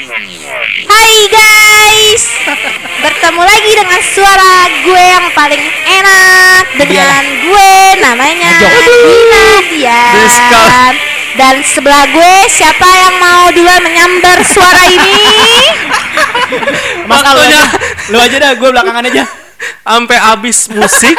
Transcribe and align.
Hai 0.00 1.28
guys, 1.28 2.24
bertemu 3.04 3.42
lagi 3.44 3.72
dengan 3.76 4.00
suara 4.00 4.52
gue 4.80 4.96
yang 4.96 5.28
paling 5.36 5.60
enak 5.84 6.64
dengan 6.72 7.20
gue 7.44 7.72
namanya 8.00 8.64
Dina 8.64 9.48
Dian. 9.68 10.94
Dan 11.36 11.60
sebelah 11.68 12.08
gue 12.16 12.32
siapa 12.48 12.88
yang 12.88 13.12
mau 13.20 13.52
duluan 13.52 13.84
menyambar 13.84 14.40
suara 14.48 14.88
ini? 14.88 15.20
Mas 17.08 17.20
lu 17.20 17.40
aja, 17.44 17.62
lu 18.08 18.18
aja 18.24 18.36
dah, 18.40 18.52
gue 18.56 18.68
belakangan 18.72 19.04
aja. 19.04 19.28
Sampai 19.84 20.16
habis 20.16 20.64
musik 20.72 21.12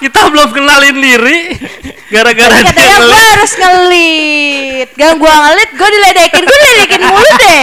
kita 0.00 0.32
belum 0.32 0.48
kenalin 0.48 0.96
diri. 0.96 1.60
Gara-gara 2.08 2.62
dia 2.62 2.72
Katanya 2.72 2.94
gue 2.94 3.04
ngelit. 3.04 3.24
harus 3.36 3.52
ngelit, 3.58 4.88
gak 4.94 5.12
gue 5.18 5.34
ngelit, 5.34 5.70
gue 5.74 5.88
diledekin, 5.88 6.42
gue 6.46 6.58
diledekin 6.62 7.02
mulu 7.04 7.30
deh. 7.42 7.60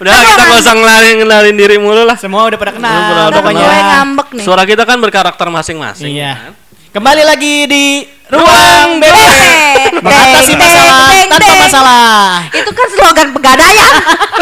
Udah 0.00 0.12
kita 0.16 0.42
nggak 0.48 0.60
usah 0.64 0.74
kenalin 1.20 1.56
diri 1.56 1.76
mulu 1.76 2.02
lah. 2.08 2.16
Semua 2.16 2.48
udah 2.48 2.58
pada 2.58 2.72
kenal, 2.72 2.90
Udah 2.90 3.04
pada 3.04 3.22
Udah 3.28 3.40
pokoknya. 3.44 3.66
gue 3.66 3.80
ngambek 3.92 4.28
nih. 4.32 4.44
Suara 4.44 4.62
kita 4.64 4.82
kan 4.88 4.96
berkarakter 4.96 5.46
masing-masing. 5.52 6.10
Iya. 6.16 6.32
kan? 6.36 6.52
Kembali 6.90 7.22
lagi 7.22 7.54
di 7.70 7.84
Ruang 8.30 8.98
Bebek. 8.98 9.14
Bebek. 9.14 10.02
Mengatasi 10.02 10.52
masalah 10.58 10.96
beng, 11.06 11.10
beng, 11.10 11.28
tanpa 11.30 11.54
masalah. 11.54 12.26
Itu 12.50 12.70
kan 12.74 12.86
slogan 12.90 13.28
pegadaian. 13.30 13.92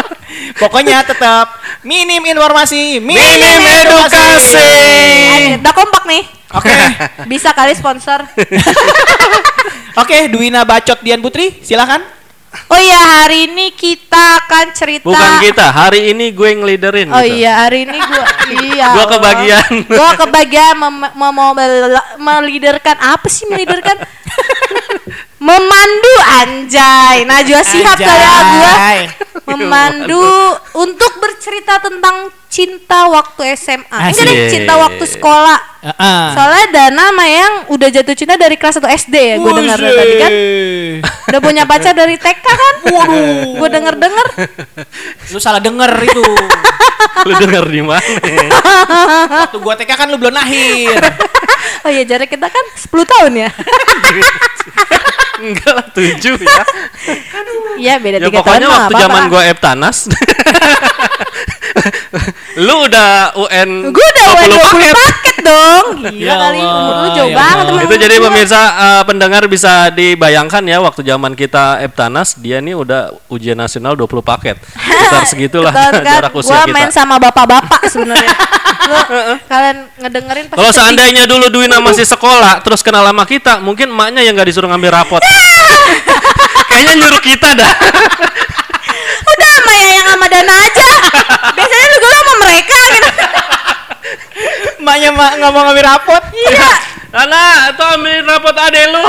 Pokoknya 0.63 1.05
tetap 1.05 1.61
minim 1.85 2.25
informasi, 2.25 3.01
minim, 3.05 3.21
Minim 3.37 3.61
edukasi. 3.85 4.17
Anjir, 4.57 5.61
Udah 5.61 5.75
kompak 5.77 6.03
nih. 6.09 6.25
Oke. 6.57 6.73
Bisa 7.29 7.53
kali 7.53 7.77
sponsor. 7.77 8.25
Oke, 10.01 10.31
Duwina 10.31 10.65
Bacot 10.65 11.05
Dian 11.05 11.21
Putri, 11.21 11.59
silakan. 11.61 12.01
Oh 12.67 12.81
iya, 12.81 13.01
hari 13.23 13.47
ini 13.47 13.71
kita 13.71 14.43
akan 14.45 14.67
cerita. 14.75 15.07
Bukan 15.07 15.33
kita, 15.39 15.67
hari 15.71 16.11
ini 16.11 16.35
gue 16.35 16.51
ngeliderin. 16.59 17.09
Oh 17.15 17.23
gitu. 17.23 17.39
iya, 17.39 17.63
hari 17.63 17.87
ini 17.87 17.99
gua 18.11 18.25
iya. 18.59 18.87
Allah. 18.93 19.07
kebagian. 19.07 19.71
Gua 19.87 20.11
kebagian 20.19 20.75
mem- 20.75 21.13
mem- 21.15 21.55
mem- 21.55 22.09
meliderkan 22.19 22.97
apa 22.99 23.27
sih 23.31 23.47
meliderkan? 23.47 23.97
Memandu 25.39 26.15
anjay. 26.43 27.23
Najwa 27.23 27.61
Sihab 27.63 27.99
kali 27.99 28.27
ya 28.27 28.43
gua. 28.43 28.75
Memandu 29.49 30.25
untuk 30.77 31.13
bercerita 31.23 31.81
tentang 31.81 32.29
cinta 32.51 33.07
waktu 33.07 33.55
SMA. 33.55 33.87
Enggak 33.87 34.25
deh, 34.27 34.35
Asik. 34.35 34.51
cinta 34.51 34.75
waktu 34.77 35.05
sekolah. 35.07 35.59
Heeh. 35.79 36.25
Soalnya 36.35 36.67
Dana 36.75 37.05
mah 37.15 37.29
yang 37.29 37.53
udah 37.71 37.89
jatuh 37.89 38.17
cinta 38.19 38.35
dari 38.35 38.59
kelas 38.59 38.83
1 38.83 38.99
SD 39.09 39.15
ya, 39.15 39.37
gue 39.39 39.53
dengar 39.55 39.79
tadi 39.79 40.15
kan. 40.19 40.33
Udah 41.29 41.41
punya 41.45 41.63
pacar 41.69 41.93
dari 41.93 42.17
TK 42.17 42.41
kan? 42.41 42.75
Waduh. 42.89 43.61
Gue 43.61 43.69
denger-denger. 43.69 44.27
Lu 45.29 45.39
salah 45.39 45.61
denger 45.61 45.93
itu. 46.09 46.25
Lu 47.27 47.33
denger 47.39 47.65
di 47.69 47.81
mana? 47.83 48.01
Waktu 49.49 49.59
gua 49.63 49.75
TK 49.79 49.91
kan 49.95 50.07
lu 50.11 50.17
belum 50.19 50.35
lahir. 50.35 50.97
Oh 51.87 51.91
iya 51.91 52.03
jarak 52.03 52.27
kita 52.27 52.51
kan 52.51 52.65
10 52.75 52.91
tahun 52.91 53.33
ya. 53.39 53.51
Enggak 55.43 55.73
lah, 55.79 55.87
tujuh 55.95 56.35
ya. 56.35 56.63
Iya 57.79 57.95
beda 58.03 58.19
Ya 58.19 58.27
tiga 58.27 58.43
pokoknya 58.43 58.67
tahun 58.67 58.75
mah 58.75 58.81
waktu 58.83 58.95
zaman 58.99 59.23
gue 59.31 59.43
Eptanas. 59.47 59.99
Lu 62.59 62.75
udah 62.85 63.11
UN 63.39 63.69
Gue 63.89 64.07
udah 64.09 64.25
20 64.35 64.51
20 64.51 64.59
paket. 64.59 64.95
paket 64.95 65.37
dong. 65.41 65.85
Gila 66.05 66.19
Ya 66.19 66.35
kali 66.37 66.59
Allah, 66.59 66.75
umur 66.75 66.95
lu 66.99 67.09
jauh 67.13 67.31
ya 67.31 67.37
banget 67.37 67.65
temen 67.65 67.81
Itu 67.81 67.95
jadi 67.97 68.15
gua. 68.17 68.25
pemirsa 68.27 68.61
eh, 68.61 69.03
pendengar 69.05 69.43
bisa 69.47 69.73
dibayangkan 69.91 70.63
ya 70.63 70.79
waktu 70.79 71.01
zaman 71.03 71.33
kita 71.33 71.65
Eptanas 71.81 72.35
dia 72.35 72.59
nih 72.59 72.75
udah 72.75 73.01
ujian 73.29 73.55
nasional 73.55 73.95
20 73.95 74.11
paket. 74.21 74.57
Sekitar 74.75 75.23
segitulah 75.31 75.73
jarak 76.05 76.33
usia 76.33 76.51
gua 76.53 76.65
kita. 76.65 76.75
main 76.75 76.91
sama 76.91 77.17
bapak-bapak 77.17 77.87
sebenarnya. 77.87 78.35
Kalian 79.45 79.77
ngedengerin 79.97 80.45
pasti 80.47 80.57
Kalau 80.57 80.73
seandainya 80.73 81.25
dulu 81.25 81.47
Duina 81.49 81.79
masih 81.79 82.05
sekolah 82.05 82.59
terus 82.61 82.81
kenal 82.81 83.05
sama 83.05 83.23
kita, 83.23 83.61
mungkin 83.61 83.89
emaknya 83.89 84.21
yang 84.21 84.35
gak 84.35 84.49
disuruh 84.49 84.67
ngambil 84.67 84.93
rapot. 84.95 85.23
Kayaknya 86.69 86.95
nyuruh 86.99 87.23
kita 87.23 87.55
dah. 87.55 87.73
udah 89.29 89.51
sama 89.51 89.73
ya 89.73 89.89
yang 89.95 90.07
sama 90.09 90.27
Dana 90.27 90.55
aja. 90.59 90.89
Biasanya 91.53 91.87
lu 91.87 91.97
gue 91.99 92.13
sama 92.13 92.33
mereka 92.41 92.79
gitu. 92.89 93.11
Maknya 94.99 95.15
mak 95.15 95.33
nggak 95.39 95.53
mau 95.55 95.63
ngambil 95.63 95.87
rapot. 95.87 96.23
Iya, 96.35 96.71
Nana, 97.15 97.71
itu 97.71 97.85
ambilin 97.87 98.27
rapot 98.27 98.51
ade 98.51 98.83
lu. 98.91 98.99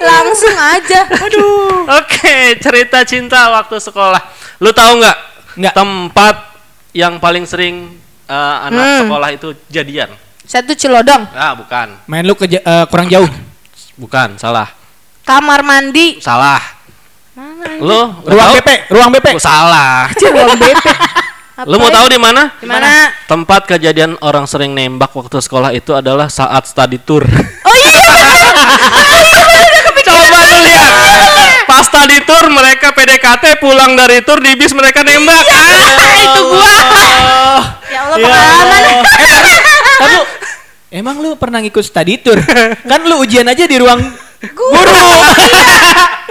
langsung 0.00 0.56
aja. 0.56 1.04
Aduh. 1.04 1.84
Oke, 2.00 2.56
cerita 2.56 3.04
cinta 3.04 3.52
waktu 3.52 3.76
sekolah. 3.76 4.16
Lu 4.64 4.72
tahu 4.72 4.96
nggak? 4.96 5.16
Nggak. 5.60 5.74
Tempat 5.76 6.36
yang 6.96 7.20
paling 7.20 7.44
sering 7.44 8.00
eh, 8.24 8.56
anak 8.64 8.80
Hmm. 8.80 9.00
sekolah 9.04 9.28
itu 9.28 9.48
jadian. 9.68 10.08
Satu 10.40 10.72
celodong, 10.72 11.28
Ah, 11.30 11.52
bukan. 11.52 12.00
Main 12.08 12.24
lu 12.24 12.32
ke 12.32 12.48
eh, 12.48 12.60
kurang 12.88 13.12
jauh. 13.12 13.28
Bukan, 14.00 14.40
salah. 14.40 14.72
kamar 15.20 15.60
mandi. 15.60 16.16
Salah. 16.16 16.64
Mana? 17.36 17.76
Lu 17.76 18.24
Ruang 18.24 18.48
tahu? 18.50 18.56
BP, 18.56 18.68
ruang 18.88 19.10
BP. 19.12 19.36
Oh, 19.36 19.38
salah. 19.38 20.08
Ruang 20.16 20.56
BP. 20.56 20.80
Lu 21.68 21.76
mau 21.76 21.92
tahu 21.92 22.06
di 22.08 22.16
mana? 22.16 22.56
Di 22.56 22.64
mana? 22.64 23.12
Tempat 23.28 23.68
kejadian 23.68 24.16
orang 24.24 24.48
sering 24.48 24.72
nembak 24.72 25.12
waktu 25.12 25.36
sekolah 25.42 25.76
itu 25.76 25.92
adalah 25.92 26.32
saat 26.32 26.64
study 26.64 26.96
tour. 27.02 27.26
Oh 27.70 27.76
iya, 27.76 27.92
Coba 30.10 30.38
lu 30.42 30.56
lihat. 30.64 30.90
Pas 31.68 31.86
study 31.86 32.18
tour 32.26 32.50
mereka 32.50 32.90
PDKT 32.90 33.62
pulang 33.62 33.94
dari 33.94 34.26
tour 34.26 34.42
di 34.42 34.58
bis 34.58 34.74
mereka 34.74 35.06
nembak. 35.06 35.46
Ah, 35.46 36.10
itu 36.18 36.40
gua. 36.50 36.74
ya 37.86 38.10
Allah 38.10 38.16
Ya 38.18 38.26
pengalaman. 38.26 38.80
Lu, 40.00 40.20
emang 40.90 41.16
lu 41.22 41.30
pernah 41.38 41.62
ngikut 41.62 41.84
study 41.84 42.18
tour? 42.18 42.40
kan 42.90 43.00
lu 43.06 43.22
ujian 43.22 43.46
aja 43.46 43.68
di 43.68 43.76
ruang 43.78 44.00
Guru. 44.40 44.96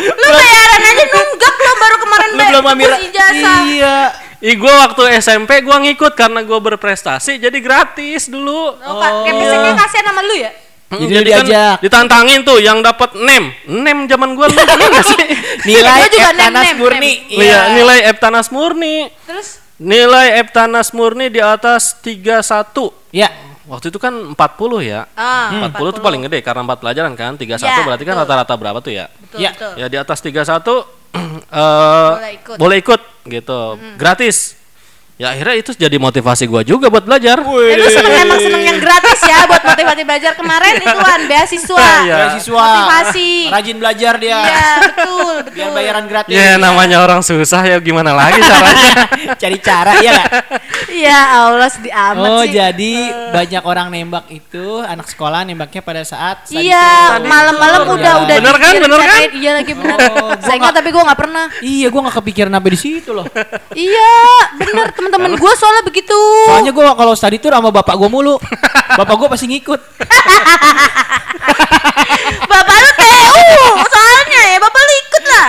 lu 0.01 0.29
bayaran 0.33 0.81
aja 0.81 1.03
nunggak 1.13 1.55
lo 1.61 1.71
baru 1.77 1.95
kemarin 2.01 2.29
lu 2.33 2.41
belum 2.41 2.63
ngambil 2.65 2.89
ijazah. 3.05 3.59
Iya. 3.69 3.97
Ih, 4.39 4.55
gua 4.55 4.87
waktu 4.87 5.19
SMP 5.19 5.59
gua 5.59 5.77
ngikut 5.79 6.15
karena 6.15 6.39
gua 6.41 6.59
berprestasi 6.59 7.37
jadi 7.37 7.57
gratis 7.59 8.27
dulu. 8.27 8.71
Oh, 8.73 8.95
Kak, 8.97 9.27
kayak 9.27 9.35
biasanya 9.35 9.71
kasihan 9.75 10.05
sama 10.07 10.21
lu 10.23 10.35
ya? 10.37 10.51
Hmm, 10.89 11.05
Jadi 11.05 11.21
lu 11.21 11.29
kan 11.29 11.45
diajak. 11.45 11.75
ditantangin 11.85 12.39
tuh 12.41 12.57
yang 12.57 12.79
dapat 12.79 13.13
nem. 13.13 13.51
Nem 13.67 14.07
zaman 14.07 14.33
gua 14.33 14.47
lu 14.47 14.55
iya 14.57 14.73
nggak 14.89 15.05
sih? 15.05 15.23
Nilai 15.67 15.99
Eptanas 16.01 16.67
murni. 16.73 17.13
Iya, 17.29 17.59
nilai 17.71 17.99
Eptanas 18.07 18.47
murni. 18.49 18.95
Terus 19.23 19.47
Nilai 19.77 20.35
Eptanas 20.35 20.91
murni 20.91 21.27
di 21.27 21.39
atas 21.39 21.95
31. 21.99 22.35
Ya. 23.11 23.31
Waktu 23.63 23.93
itu 23.93 23.99
kan 24.01 24.33
40 24.33 24.35
ya. 24.81 25.05
ah, 25.13 25.69
40 25.69 25.93
itu 25.93 26.01
paling 26.01 26.25
gede 26.25 26.41
karena 26.41 26.65
4 26.65 26.81
pelajaran 26.81 27.13
kan. 27.13 27.37
31 27.37 27.61
Ya, 27.61 27.85
berarti 27.85 28.03
kan 28.03 28.15
rata-rata 28.17 28.53
berapa 28.55 28.79
tuh 28.81 28.91
ya? 28.91 29.07
betul, 29.13 29.39
Ya. 29.39 29.51
betul. 29.53 29.71
Ya 29.77 29.87
di 29.87 29.95
atas 29.95 30.19
31 30.19 30.98
eh 31.49 32.09
Boleh 32.13 32.31
ikut. 32.37 32.57
boleh 32.59 32.77
ikut 32.83 33.01
gitu. 33.25 33.59
Gratis. 33.97 34.58
Ya 35.19 35.35
akhirnya 35.35 35.59
itu 35.59 35.75
jadi 35.75 35.99
motivasi 35.99 36.47
gua 36.47 36.63
juga 36.63 36.87
buat 36.87 37.03
belajar. 37.03 37.43
Ya, 37.43 37.75
lu 37.75 37.87
seneng 37.87 38.23
emang 38.23 38.39
seneng 38.39 38.63
yang 38.63 38.79
gratis 38.79 39.19
ya 39.19 39.43
buat 39.45 39.59
motivasi 39.61 40.01
belajar 40.01 40.31
kemarin 40.33 40.79
ituan 40.79 41.19
beasiswa. 41.27 41.87
Iya. 41.99 42.15
Beasiswa. 42.23 42.63
Motivasi. 42.63 43.31
Rajin 43.51 43.77
belajar 43.77 44.13
dia. 44.15 44.39
Iya, 44.39 44.69
betul, 44.81 45.33
betul. 45.43 45.53
Biar 45.53 45.69
bayaran 45.75 46.05
gratis. 46.07 46.31
Ya 46.31 46.55
namanya 46.55 47.03
orang 47.03 47.19
susah 47.19 47.59
ya 47.61 47.77
gimana 47.79 48.15
lagi 48.15 48.39
caranya. 48.39 48.91
Cari 49.43 49.57
cara 49.59 49.93
ya? 49.99 50.23
Iya, 50.87 51.19
Allah 51.43 51.67
sedih 51.67 51.91
amat 51.91 52.29
Oh 52.31 52.41
sih. 52.41 52.55
jadi 52.55 52.93
banyak 53.29 53.63
orang 53.63 53.87
nembak 53.91 54.23
itu 54.29 54.79
anak 54.79 55.03
sekolah 55.05 55.43
nembaknya 55.43 55.83
pada 55.83 55.99
saat 56.01 56.47
Iya, 56.49 57.19
tour. 57.19 57.27
malam-malam 57.27 57.81
udah 57.83 57.91
tour, 57.91 58.23
udah 58.23 58.35
ya. 58.35 58.39
Bener 58.39 58.55
kan? 58.55 58.71
Bener 58.79 58.99
kan? 58.99 59.19
Iya 59.35 59.51
lagi 59.53 59.73
bener. 59.75 59.97
Oh, 60.15 60.31
Saya 60.39 60.55
ingat 60.55 60.63
nggak- 60.63 60.75
tapi 60.79 60.89
gue 60.89 61.03
nggak 61.03 61.19
pernah. 61.19 61.45
Iya 61.59 61.87
gua 61.89 62.01
nggak 62.07 62.17
kepikiran 62.17 62.51
sampai 62.55 62.71
di 62.71 62.79
situ 62.79 63.11
loh. 63.11 63.27
Iya, 63.75 64.15
bener 64.55 64.87
teman-teman 65.09 65.41
gue 65.41 65.53
soalnya 65.57 65.83
begitu. 65.83 66.19
Soalnya 66.47 66.71
gua 66.71 66.93
kalau 66.93 67.13
study 67.13 67.37
tour 67.37 67.53
sama 67.53 67.69
bapak 67.69 67.97
gua 67.97 68.09
mulu. 68.09 68.35
Bapak 68.95 69.15
gua 69.17 69.27
pasti 69.33 69.49
ngikut. 69.49 69.77
Bapak 72.49 72.75
lu 72.75 72.91
TU, 72.97 73.41
soalnya 73.85 74.41
ya 74.53 74.57
bapak 74.59 74.81
lu 74.81 74.93
ikut 74.93 75.23
lah. 75.25 75.47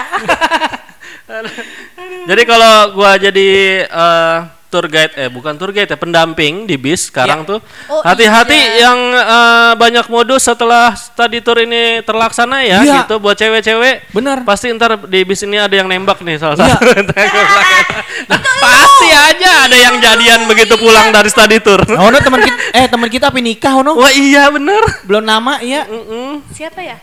jadi 2.28 2.42
kalau 2.44 2.74
gua 2.94 3.10
jadi 3.16 3.48
eh, 3.86 4.36
tour 4.70 4.86
guide 4.86 5.14
eh 5.18 5.26
bukan 5.26 5.58
tour 5.58 5.74
guide 5.74 5.90
ya 5.90 5.98
pendamping 5.98 6.62
di 6.62 6.78
bis 6.78 7.10
sekarang 7.10 7.42
tuh 7.42 7.58
Oh, 7.90 8.02
hati-hati 8.06 8.54
iya. 8.54 8.86
yang 8.86 8.98
eh, 9.14 9.72
banyak 9.74 10.06
modus 10.06 10.46
setelah 10.46 10.94
study 10.94 11.42
tour 11.42 11.58
ini 11.58 12.06
terlaksana 12.06 12.62
ya 12.62 12.78
Iya. 12.82 12.96
gitu 13.04 13.18
buat 13.18 13.34
cewek-cewek 13.34 14.14
Bener. 14.14 14.46
pasti 14.46 14.70
ntar 14.70 14.94
di 15.10 15.26
bis 15.26 15.42
ini 15.42 15.58
ada 15.58 15.74
yang 15.74 15.90
nembak 15.90 16.22
nih 16.22 16.38
salah 16.38 16.54
Iya. 16.54 16.78
satu 16.78 16.86
Nah, 18.30 18.38
pasti 18.38 18.89
aja 19.12 19.50
ada 19.64 19.76
yang 19.76 19.96
jadian 19.96 20.46
begitu 20.46 20.74
pulang 20.74 21.10
dari 21.10 21.26
study 21.26 21.58
tour 21.58 21.78
Oh, 21.92 22.08
no, 22.08 22.18
teman 22.18 22.40
kita 22.40 22.56
eh 22.72 22.86
teman 22.86 23.06
kita 23.06 23.24
apa 23.26 23.38
nikah 23.38 23.74
oh, 23.74 23.82
no? 23.82 23.92
wah 23.94 24.08
iya 24.08 24.48
bener 24.48 24.80
Belum 25.02 25.22
nama 25.22 25.58
ya. 25.60 25.84
Mm-mm. 25.84 26.42
Siapa 26.48 26.80
ya? 26.80 26.96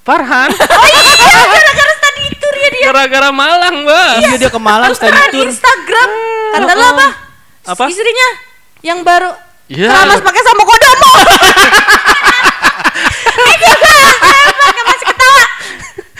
Farhan 0.00 0.48
Oh 0.80 0.86
iya, 0.88 1.12
gara-gara 1.46 1.94
tadi 2.00 2.22
tour 2.34 2.54
ya 2.54 2.68
dia. 2.70 2.82
gara 2.82 3.04
gara-gara 3.04 3.28
Malang, 3.30 3.76
Bang. 3.82 4.16
Iya 4.18 4.34
dia 4.38 4.48
ke 4.48 4.58
Malang 4.58 4.92
study 4.92 5.12
tour. 5.30 5.44
Instagram. 5.46 6.10
Kata 6.52 6.72
lo 6.72 6.86
apa? 6.90 7.06
Apa? 7.68 7.84
Istrinya 7.86 8.28
yang 8.80 9.00
baru 9.00 9.30
Iya. 9.66 9.86
keramas 9.86 10.18
pakai 10.18 10.40
sampo 10.40 10.64
kodomo. 10.64 11.10
Ini 13.30 13.54
pakai 14.58 14.82
masih 14.84 15.06
ketawa. 15.06 15.42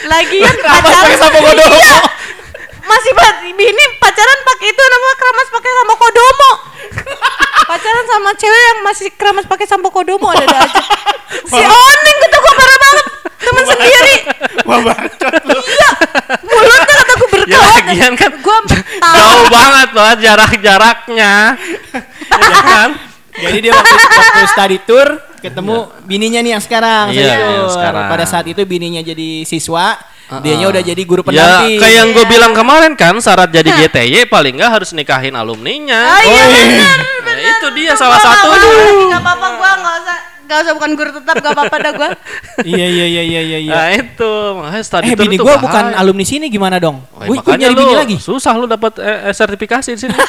Lagian 0.03 0.55
pacaran 0.57 1.17
sama 1.17 1.39
kodomo. 1.41 1.91
masih 2.83 3.13
ba- 3.13 3.39
ini 3.43 3.85
pacaran 3.97 4.39
pakai 4.45 4.67
itu 4.69 4.83
namanya 4.85 5.17
keramas 5.17 5.49
pakai 5.49 5.71
sampo 5.73 5.95
kodomo. 5.97 6.51
Sama 8.31 8.39
cewek 8.39 8.63
yang 8.65 8.79
masih 8.81 9.09
keramas 9.13 9.43
pakai 9.45 9.67
sampo 9.67 9.91
kodomo 9.91 10.31
ada 10.31 10.47
ada 10.47 10.55
aja. 10.57 10.71
Si 11.51 11.59
Oning 11.59 12.17
gitu 12.21 12.37
gua 12.37 12.55
parah 12.55 12.79
banget. 12.81 13.07
Temen 13.41 13.65
sendiri. 13.65 14.15
Wah 14.63 14.79
bacot 14.85 15.35
lu. 15.45 15.59
Iya. 15.59 15.91
Mulutnya 16.41 16.83
kata 16.93 17.13
gue 17.13 17.19
Ya 17.19 17.31
berkelat. 17.33 17.71
lagian 17.73 18.13
kan 18.15 18.31
Gua 18.41 18.59
jauh 19.19 19.45
banget 19.49 19.89
loh 19.91 20.13
jarak-jaraknya. 20.17 21.35
ya 22.51 22.59
kan? 22.61 22.91
Jadi 23.33 23.59
dia 23.61 23.73
waktu, 23.73 23.95
waktu 23.95 24.43
study 24.49 24.79
tour 24.85 25.09
ketemu 25.41 25.77
bininya 26.05 26.39
nih 26.41 26.51
yang 26.55 26.63
sekarang. 26.63 27.11
Iya, 27.11 27.35
yang 27.63 27.67
sekarang. 27.69 28.05
Pada 28.07 28.25
saat 28.27 28.47
itu 28.47 28.63
bininya 28.63 29.01
jadi 29.01 29.43
siswa, 29.43 29.97
Uh-uh. 30.29 30.43
dianya 30.43 30.67
udah 30.69 30.83
jadi 30.85 31.03
guru 31.03 31.23
Ya 31.25 31.27
pendamping. 31.63 31.79
kayak 31.79 31.95
yang 31.97 32.09
gue 32.11 32.25
bilang 32.27 32.53
kemarin 32.53 32.95
kan 32.95 33.19
syarat 33.19 33.51
jadi 33.51 33.67
GTY 33.67 34.27
paling 34.27 34.55
nggak 34.55 34.71
harus 34.73 34.91
nikahin 34.93 35.33
Oh 35.33 35.41
alumninya. 35.41 36.19
iya 36.21 36.43
Oh, 36.43 36.47
iya. 36.47 36.91
Nah, 37.51 37.59
itu 37.59 37.69
dia 37.75 37.93
salah 37.93 38.17
nggak 38.17 38.31
satunya. 38.33 38.63
mau, 38.63 39.09
Nggak 39.09 39.21
apa-apa 39.21 39.47
gua 39.53 39.71
nggak 39.77 39.97
usah 40.01 40.19
nggak 40.41 40.59
usah 40.59 40.73
bukan 40.75 40.91
guru 40.93 41.11
tetap 41.13 41.37
nggak 41.37 41.53
apa-apa 41.53 41.77
dah 41.77 41.93
gua. 41.93 42.09
iya 42.73 42.87
iya 42.89 43.07
iya 43.07 43.23
iya 43.23 43.41
iya. 43.41 43.59
iya. 43.61 43.73
Nah 43.73 43.89
itu 43.93 44.31
makanya 44.53 44.83
study 44.83 45.05
eh 45.05 45.13
tour 45.13 45.23
bini 45.23 45.35
itu 45.35 45.43
gua 45.43 45.51
bahaya. 45.53 45.65
bukan 45.65 45.85
alumni 45.95 46.25
sini 46.25 46.47
gimana 46.47 46.77
dong? 46.77 46.97
Oh, 47.13 47.23
Gue 47.25 47.55
nyari 47.57 47.71
lu 47.71 47.81
bini 47.81 47.95
lagi. 47.95 48.17
susah 48.17 48.55
lu 48.55 48.65
dapat 48.65 48.99
eh, 48.99 49.19
eh, 49.27 49.35
sertifikasi 49.35 49.91
di 49.91 50.01
sini. 50.01 50.15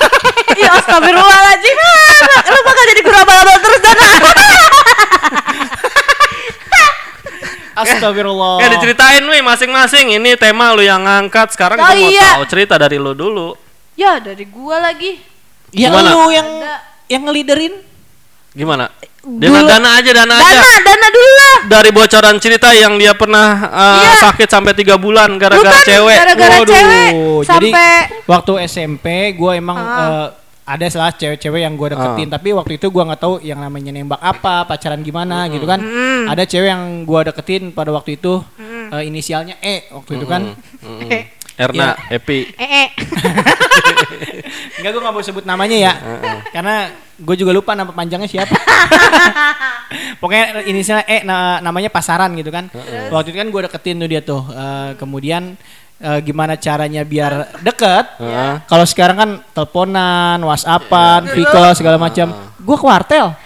Iya 0.51 0.67
astagfirullahaladzim. 0.75 1.77
Ah, 1.79 2.43
Lu 2.45 2.59
bakal 2.61 2.83
jadi 2.85 3.01
guru 3.01 3.17
abal-abal 3.17 3.55
terus 3.57 3.79
dan. 3.79 3.95
Astagfirullah. 7.73 8.59
Kayak 8.59 8.71
diceritain 8.75 9.23
nih 9.23 9.41
masing-masing 9.41 10.05
ini 10.11 10.35
tema 10.35 10.75
lu 10.75 10.83
yang 10.83 11.01
ngangkat 11.01 11.55
sekarang 11.55 11.79
Oh, 11.79 11.87
gua 11.87 11.95
mau 11.95 12.11
iya. 12.11 12.29
tahu 12.35 12.45
cerita 12.45 12.75
dari 12.75 12.99
lu 12.99 13.15
dulu. 13.15 13.55
Ya 13.95 14.19
dari 14.19 14.43
gua 14.43 14.83
lagi. 14.83 15.23
Ya 15.71 15.87
Gimana? 15.87 16.11
lu 16.11 16.29
yang 16.29 16.49
Ada. 16.59 16.75
Yang 17.11 17.23
ngeliderin. 17.23 17.75
Gimana? 18.51 18.87
Dengan 19.21 19.63
Dulu- 19.63 19.69
dana 19.69 19.89
aja 19.95 20.11
dana, 20.11 20.33
Dana, 20.33 20.59
aja. 20.59 20.79
dana 20.81 21.07
dulu 21.07 21.31
lah. 21.31 21.55
Dari 21.69 21.89
bocoran 21.91 22.35
cerita 22.35 22.73
yang 22.73 22.97
dia 22.97 23.13
pernah 23.13 23.47
uh, 23.63 24.01
Iya. 24.01 24.11
sakit 24.25 24.49
sampai 24.49 24.73
tiga 24.73 24.97
bulan 24.97 25.37
gara-gara 25.37 25.77
cewek. 25.83 26.17
gara-gara 26.17 26.57
Waduh, 26.57 26.73
cewek 26.73 27.11
Jadi 27.45 27.69
sampai 27.69 27.91
waktu 28.25 28.53
SMP 28.65 29.05
gue 29.31 29.51
emang 29.53 29.77
Ah. 29.77 29.99
eh, 30.01 30.27
ada 30.63 30.85
salah 30.87 31.11
cewek-cewek 31.11 31.61
yang 31.61 31.75
gue 31.75 31.91
deketin, 31.91 32.27
Ah. 32.27 32.33
tapi 32.33 32.49
waktu 32.51 32.73
itu 32.75 32.87
gue 32.87 33.03
nggak 33.03 33.19
tahu 33.19 33.35
yang 33.41 33.59
namanya 33.59 33.91
nembak 33.91 34.19
apa, 34.19 34.65
pacaran 34.65 34.99
gimana 34.99 35.45
gitu 35.47 35.63
kan. 35.63 35.79
Ada 36.25 36.43
cewek 36.43 36.69
yang 36.69 36.83
gue 37.03 37.19
deketin 37.23 37.71
pada 37.71 37.91
waktu 37.91 38.17
itu 38.17 38.41
eh, 38.89 39.03
inisialnya 39.05 39.55
E 39.59 39.85
waktu 39.91 40.11
itu 40.17 40.25
kan. 40.25 40.57
Mm-mm. 40.81 41.07
Erna, 41.61 41.93
Happy. 42.09 42.39
eh, 42.57 42.69
eh. 42.81 42.87
Enggak 44.81 44.91
gue 44.91 45.01
nggak 45.01 45.13
mau 45.13 45.21
sebut 45.21 45.45
namanya 45.45 45.77
ya, 45.77 45.93
karena 46.49 46.89
gue 47.15 47.35
juga 47.37 47.53
lupa 47.53 47.77
nama 47.77 47.93
panjangnya 47.93 48.25
siapa. 48.25 48.51
Pokoknya 50.21 50.65
inisialnya 50.65 51.05
E, 51.05 51.17
na- 51.21 51.61
namanya 51.61 51.89
pasaran 51.89 52.33
gitu 52.33 52.49
kan. 52.49 52.67
Waktu 53.09 53.29
itu 53.29 53.37
kan 53.37 53.47
gue 53.47 53.61
deketin 53.63 53.95
tuh 53.97 54.09
dia 54.09 54.21
tuh. 54.21 54.41
Eh, 54.47 54.89
kemudian 54.97 55.53
eh, 55.99 56.19
gimana 56.21 56.57
caranya 56.57 57.05
biar 57.05 57.61
deket? 57.61 58.17
Kalau 58.65 58.85
sekarang 58.85 59.17
kan 59.17 59.29
teleponan, 59.53 60.41
whatsappan, 60.41 61.29
Viko 61.29 61.61
segala 61.73 62.01
macam. 62.01 62.33
Gue 62.57 62.77
kuartel. 62.77 63.29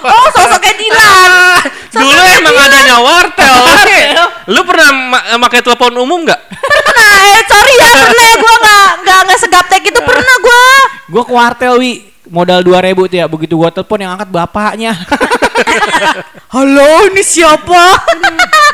Oh 0.00 0.26
sosok 0.32 0.56
kayak 0.64 0.80
Dilan. 0.80 1.60
Dulu 1.90 2.06
emang 2.38 2.56
adanya 2.60 2.96
wartel. 2.98 3.54
Lu 4.48 4.60
pernah 4.62 4.88
ma- 4.90 5.26
pakai 5.40 5.60
telepon 5.60 5.90
umum 5.96 6.22
nggak? 6.22 6.40
Pernah, 6.60 7.10
eh 7.28 7.42
sorry 7.44 7.74
ya 7.74 7.90
pernah 8.06 8.30
gua 8.36 8.54
nggak 8.56 8.88
nggak 9.00 9.20
nggak 9.26 9.38
segaptek 9.38 9.82
itu 9.84 10.00
pernah 10.00 10.34
gua. 10.38 10.64
Gue 11.08 11.22
kuartel 11.24 11.74
wi 11.76 11.92
modal 12.26 12.62
2000 12.62 12.94
tuh 13.04 13.16
ya. 13.16 13.26
Begitu 13.26 13.54
gue 13.54 13.70
telepon 13.72 13.98
yang 13.98 14.12
angkat 14.14 14.30
bapaknya. 14.30 14.92
Halo 16.54 17.06
ini 17.06 17.22
siapa? 17.22 17.82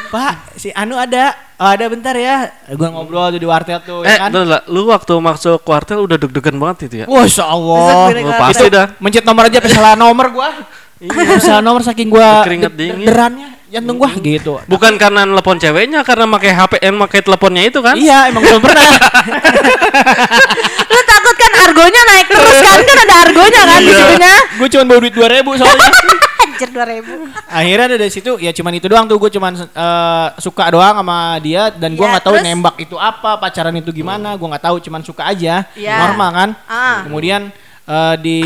Pak, 0.07 0.33
si 0.57 0.69
Anu 0.73 0.97
ada. 0.97 1.33
Oh, 1.57 1.73
ada 1.73 1.89
bentar 1.89 2.13
ya. 2.13 2.53
Gue 2.69 2.85
ngobrol 2.85 3.33
tuh 3.33 3.41
di 3.41 3.49
wartel 3.49 3.81
tuh 3.81 4.05
Eh, 4.05 4.13
ya 4.13 4.29
kan. 4.29 4.29
bentar, 4.29 4.61
lu 4.69 4.93
waktu 4.93 5.17
masuk 5.17 5.65
kuartel 5.65 6.05
udah 6.05 6.21
deg-degan 6.21 6.53
banget 6.53 6.93
itu 6.93 6.95
ya? 7.01 7.07
Masya 7.09 7.45
Allah. 7.49 8.13
Pasti 8.37 8.69
dah. 8.69 8.93
Mencet 9.01 9.25
nomor 9.25 9.49
aja 9.49 9.65
salah 9.65 9.97
nomor 9.97 10.29
gua. 10.29 10.53
Iya, 10.97 11.37
salah 11.45 11.61
nomor 11.61 11.81
saking 11.81 12.09
gua 12.09 12.41
Keringet 12.41 12.73
dingin. 12.73 13.05
derannya 13.05 13.49
jantung 13.67 13.97
gua 13.97 14.09
gitu. 14.15 14.57
Bukan 14.65 14.97
karena 14.97 15.23
nelpon 15.23 15.57
ceweknya, 15.57 16.01
karena 16.01 16.25
pakai 16.27 16.51
HP 16.51 16.73
yang 16.81 16.97
pakai 16.99 17.21
teleponnya 17.21 17.63
itu 17.65 17.79
kan? 17.81 17.95
Iya, 17.95 18.31
emang 18.31 18.41
belum 18.41 18.61
pernah. 18.61 18.87
Lu 20.87 21.01
takut 21.03 21.35
kan 21.37 21.53
argonya 21.63 22.01
naik 22.07 22.27
terus 22.27 22.57
kan 22.59 22.79
kan 22.81 22.97
ada 22.99 23.15
argonya 23.23 23.63
kan 23.63 23.81
di 23.81 23.87
Iya. 23.87 23.99
situnya. 23.99 24.35
gua 24.57 24.69
cuma 24.71 24.85
bawa 24.87 24.99
duit 25.01 25.15
2000 25.15 25.61
soalnya. 25.61 25.91
Anjir 26.47 26.71
2000. 26.71 27.51
Akhirnya 27.51 27.87
dari 27.93 28.09
situ 28.09 28.33
ya 28.39 28.51
cuman 28.51 28.73
itu 28.73 28.87
doang 28.87 29.05
tuh 29.05 29.17
gua 29.19 29.29
cuman 29.29 29.53
eh, 29.59 30.27
suka 30.39 30.65
doang 30.71 30.97
sama 30.97 31.19
dia 31.39 31.69
dan 31.71 31.93
gua 31.93 32.07
Iya, 32.07 32.13
nggak 32.15 32.25
tahu 32.25 32.35
terus? 32.35 32.47
nembak 32.47 32.77
itu 32.81 32.97
apa, 32.97 33.37
pacaran 33.37 33.75
itu 33.75 33.91
gimana, 33.93 34.33
gua 34.35 34.57
nggak 34.57 34.65
tahu 34.65 34.77
cuman 34.81 35.03
suka 35.03 35.27
aja. 35.27 35.69
Iya. 35.75 35.97
Normal 36.07 36.31
kan? 36.33 36.49
Ah. 36.65 37.05
Kemudian 37.05 37.53
eh, 37.85 38.15
di 38.17 38.39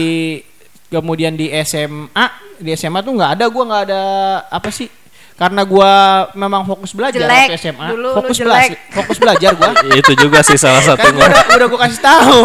kemudian 0.90 1.32
di 1.32 1.48
SMA, 1.62 2.24
di 2.56 2.74
SMA 2.74 3.00
tuh 3.00 3.14
nggak 3.14 3.30
ada 3.32 3.44
gua 3.46 3.64
nggak 3.64 3.82
ada 3.86 4.02
apa 4.46 4.68
sih? 4.68 4.90
Karena 5.32 5.62
gua 5.62 5.90
memang 6.34 6.62
fokus 6.62 6.90
belajar 6.90 7.16
Jelek. 7.16 7.48
waktu 7.48 7.56
SMA, 7.56 7.86
Dulu 7.88 8.02
lu 8.02 8.10
fokus 8.12 8.36
jelek. 8.36 8.50
belajar, 8.50 8.76
fokus 8.92 9.16
belajar 9.16 9.50
gua. 9.54 9.70
itu 10.02 10.12
juga 10.14 10.38
sih 10.40 10.54
salah 10.54 10.82
kan 10.82 10.88
satunya. 10.98 11.16
gua 11.16 11.26
udah, 11.26 11.44
udah 11.56 11.66
gua 11.66 11.80
kasih 11.80 12.00
tahu 12.00 12.42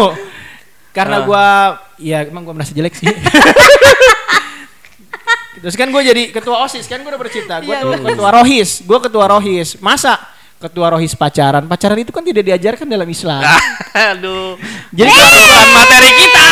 karena 0.90 1.16
Ah. 1.18 1.22
gua 1.22 1.44
ya 1.98 2.18
emang 2.24 2.40
gua 2.40 2.54
merasa 2.54 2.72
jelek 2.72 2.94
sih 2.94 3.04
terus 5.56 5.74
kan 5.74 5.88
gua 5.88 6.00
jadi 6.00 6.30
ketua 6.30 6.56
osis 6.62 6.84
kan 6.84 7.00
gua 7.00 7.12
udah 7.12 7.20
bercerita 7.20 7.60
gua 7.60 7.74
tuh 7.76 7.90
bener. 7.92 8.12
ketua 8.12 8.30
rohis 8.32 8.70
gua 8.80 8.98
ketua 9.00 9.24
rohis 9.26 9.76
masa 9.78 10.16
ketua 10.56 10.88
rohis 10.88 11.12
pacaran 11.12 11.64
pacaran 11.64 11.96
itu 11.96 12.08
kan 12.08 12.22
tidak 12.22 12.44
diajarkan 12.46 12.86
dalam 12.86 13.04
Islam 13.06 13.44
Aduh. 14.08 14.56
jadi 14.90 15.08
Bukan 15.10 15.68
materi 15.74 16.10
kita. 16.14 16.48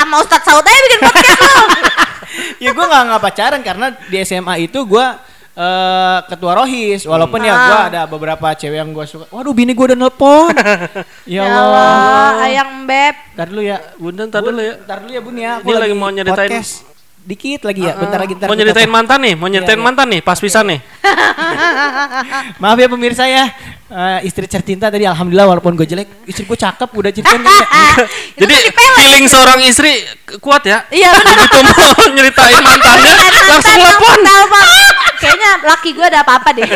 Sama 0.00 0.16
Ustadz 0.18 0.44
Saud 0.44 0.64
aja 0.64 0.78
bikin 0.82 1.00
podcast 1.02 1.38
lu. 1.38 1.64
ya 2.64 2.70
gua 2.72 2.84
nggak 2.86 3.02
nggak 3.06 3.22
pacaran 3.22 3.60
karena 3.60 3.86
di 4.02 4.16
SMA 4.20 4.54
itu 4.62 4.80
gua 4.82 5.20
eh, 5.52 6.18
ketua 6.26 6.52
rohis 6.56 7.04
walaupun 7.04 7.40
ya 7.40 7.52
Ah. 7.52 7.60
gua 7.62 7.78
ada 7.86 8.02
beberapa 8.06 8.46
cewek 8.50 8.78
yang 8.78 8.90
gua 8.90 9.04
suka 9.04 9.28
waduh 9.28 9.52
bini 9.52 9.70
gua 9.70 9.92
udah 9.92 9.98
nelpon 9.98 10.54
ya 11.28 11.42
Ya 11.42 11.42
Allah 11.46 12.32
ayang 12.42 12.70
beb. 12.84 13.14
Ntar 13.34 13.46
dulu 13.46 13.62
ya 13.62 13.76
Bunda, 13.94 14.22
ntar 14.24 14.40
dulu 14.40 14.58
ya. 14.58 14.74
Ntar 14.78 14.96
dulu 15.00 15.10
ya 15.10 15.20
Bun 15.20 15.36
ya. 15.36 15.52
Ini 15.60 15.72
lagi 15.74 15.94
mau 15.94 16.08
nyeritain- 16.08 16.48
podcast. 16.50 16.89
Dikit 17.30 17.62
lagi 17.62 17.86
ya, 17.86 17.94
bentar 17.94 18.18
lagi 18.18 18.34
ntar 18.34 18.50
Mau 18.50 18.58
nyeritain 18.58 18.90
potong. 18.90 19.06
mantan 19.06 19.18
nih, 19.22 19.34
mau 19.38 19.46
nyeritain 19.46 19.78
iya. 19.78 19.86
mantan 19.86 20.06
nih, 20.10 20.18
pas 20.18 20.34
pisan 20.34 20.66
nih. 20.66 20.82
Maaf 22.62 22.74
ya 22.74 22.90
pemirsa 22.90 23.22
ya. 23.30 23.46
Eh, 23.90 24.26
istri 24.26 24.50
tercinta 24.50 24.90
tadi 24.90 25.06
alhamdulillah 25.06 25.46
walaupun 25.50 25.78
gue 25.78 25.86
jelek, 25.86 26.26
istri 26.26 26.42
gue 26.42 26.58
cakep 26.58 26.90
udah 26.90 27.10
ceritain 27.14 27.38
kan. 27.38 27.66
Jadi 28.42 28.54
feeling 28.74 29.26
seorang 29.30 29.62
istri 29.62 30.02
kuat 30.42 30.66
ya. 30.66 30.86
Iya 30.90 31.10
benar. 31.22 31.46
Begitu 31.46 31.70
mau 31.70 32.06
nyeritain 32.18 32.62
mantannya, 32.66 33.12
langsung 33.46 33.62
telepon. 33.62 34.18
Kayaknya 35.22 35.50
laki 35.70 35.90
gue 35.94 36.06
ada 36.06 36.18
apa-apa 36.22 36.48
deh. 36.54 36.66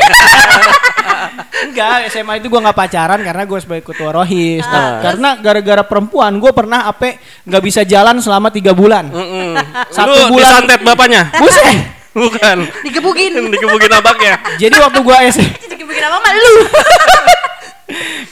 Enggak, 1.70 2.10
SMA 2.10 2.42
itu 2.42 2.50
gue 2.50 2.60
nggak 2.60 2.76
pacaran 2.76 3.20
karena 3.22 3.42
gue 3.46 3.58
sebagai 3.62 3.84
ketua 3.86 4.10
rohis. 4.10 4.66
Ah. 4.66 4.98
Karena 4.98 5.38
gara-gara 5.38 5.82
perempuan 5.86 6.34
gue 6.42 6.50
pernah 6.50 6.90
apa 6.90 7.14
nggak 7.46 7.62
bisa 7.62 7.86
jalan 7.86 8.18
selama 8.18 8.50
tiga 8.50 8.74
bulan. 8.74 9.06
Satu 9.96 10.10
Lu 10.10 10.24
bulan. 10.30 10.40
disantet 10.40 10.80
bapaknya? 10.82 11.22
Buset. 11.34 11.76
Bukan. 12.14 12.56
Digebukin. 12.82 13.32
Dikebukin 13.52 13.90
abaknya. 13.90 14.38
Jadi 14.56 14.74
waktu 14.76 14.98
gue 15.00 15.16
Digebukin 15.66 16.02
apa 16.02 16.16
sama 16.16 16.30
lu? 16.32 16.54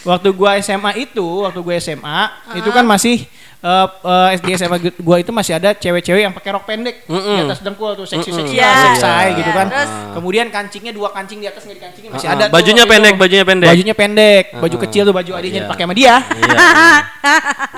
waktu 0.02 0.28
gua 0.32 0.58
SMA 0.58 0.92
itu, 0.98 1.26
waktu 1.42 1.60
gua 1.60 1.74
SMA 1.76 2.20
itu 2.54 2.66
kan 2.68 2.82
masih 2.82 3.22
eh 3.62 3.86
eh, 3.86 4.28
SD 4.34 4.48
SMA 4.56 4.78
gu- 4.80 4.98
gua 4.98 5.16
itu 5.16 5.30
masih 5.30 5.54
ada 5.54 5.70
cewek-cewek 5.70 6.18
yang 6.20 6.34
pakai 6.34 6.50
rok 6.50 6.66
pendek 6.66 7.06
Mm-mm. 7.06 7.38
di 7.38 7.42
atas 7.46 7.62
dengkul 7.62 7.94
tuh 7.94 8.02
seksi-seksi 8.02 8.58
Iya. 8.58 8.66
lah, 8.66 8.82
seksai 8.90 9.22
Iya. 9.24 9.38
gitu 9.38 9.50
kan. 9.52 9.66
Terus? 9.68 9.90
Kemudian 10.12 10.46
kancingnya 10.48 10.90
dua 10.90 11.08
kancing 11.10 11.38
di 11.38 11.46
atas 11.46 11.62
nggak 11.62 11.78
dikancingin 11.78 12.10
masih 12.10 12.26
Ah, 12.26 12.34
ada. 12.34 12.44
tuh 12.50 12.52
bajunya 12.52 12.82
waktu 12.82 12.92
pendek, 12.92 13.12
itu. 13.12 13.20
bajunya 13.22 13.44
pendek. 13.44 13.68
Bajunya 13.70 13.94
pendek, 13.94 14.44
baju 14.56 14.76
Ah. 14.76 14.80
kecil 14.82 15.02
tuh 15.04 15.14
baju 15.14 15.32
adiknya 15.32 15.54
Iya. 15.54 15.66
dipakai 15.68 15.84
sama 15.84 15.94
dia, 15.94 16.14
Iya. 16.18 16.58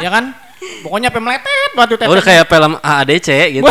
ya 0.01 0.09
kan? 0.09 0.25
Pokoknya 0.85 1.09
sampai 1.09 1.23
meletet 1.25 1.71
batu 1.73 1.95
tetenya. 1.97 2.13
Udah 2.13 2.25
kayak 2.25 2.45
film 2.49 2.73
AADC 2.81 3.29
gitu. 3.57 3.65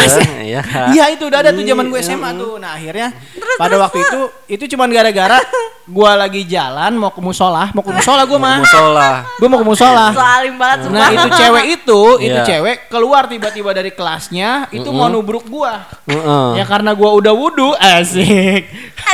Iya. 0.44 0.62
Iya 0.94 1.06
itu 1.14 1.24
udah 1.30 1.40
ada 1.46 1.50
tuh 1.54 1.64
zaman 1.64 1.86
gue 1.90 2.00
SMA 2.02 2.30
tuh. 2.36 2.58
Nah 2.58 2.74
akhirnya 2.78 3.08
pada 3.56 3.76
waktu 3.78 3.98
itu 4.02 4.20
itu 4.50 4.64
cuman 4.76 4.90
gara-gara 4.90 5.38
gue 5.84 6.12
lagi 6.16 6.42
jalan 6.48 6.96
mau 6.96 7.12
ke 7.12 7.20
musola, 7.20 7.70
mau 7.76 7.84
ke 7.86 7.92
musola 7.92 8.22
gue 8.26 8.40
mah. 8.40 8.58
Musola. 8.62 9.10
Gue 9.38 9.48
mau 9.52 9.60
ke 9.62 9.68
musola. 9.68 10.06
Salim 10.14 10.56
banget 10.58 10.78
Nah 10.90 11.10
itu 11.12 11.30
cewek 11.38 11.66
itu, 11.82 12.02
itu 12.24 12.40
Iya. 12.40 12.46
cewek 12.46 12.76
keluar 12.90 13.30
tiba-tiba 13.30 13.70
dari 13.76 13.92
kelasnya, 13.94 14.68
itu 14.74 14.90
mau 14.90 15.08
nubruk 15.10 15.46
gua. 15.48 15.86
Heeh. 16.10 16.60
Ya 16.60 16.66
karena 16.66 16.92
gua 16.98 17.14
udah 17.14 17.34
wudhu, 17.36 17.76
asik. 17.78 18.64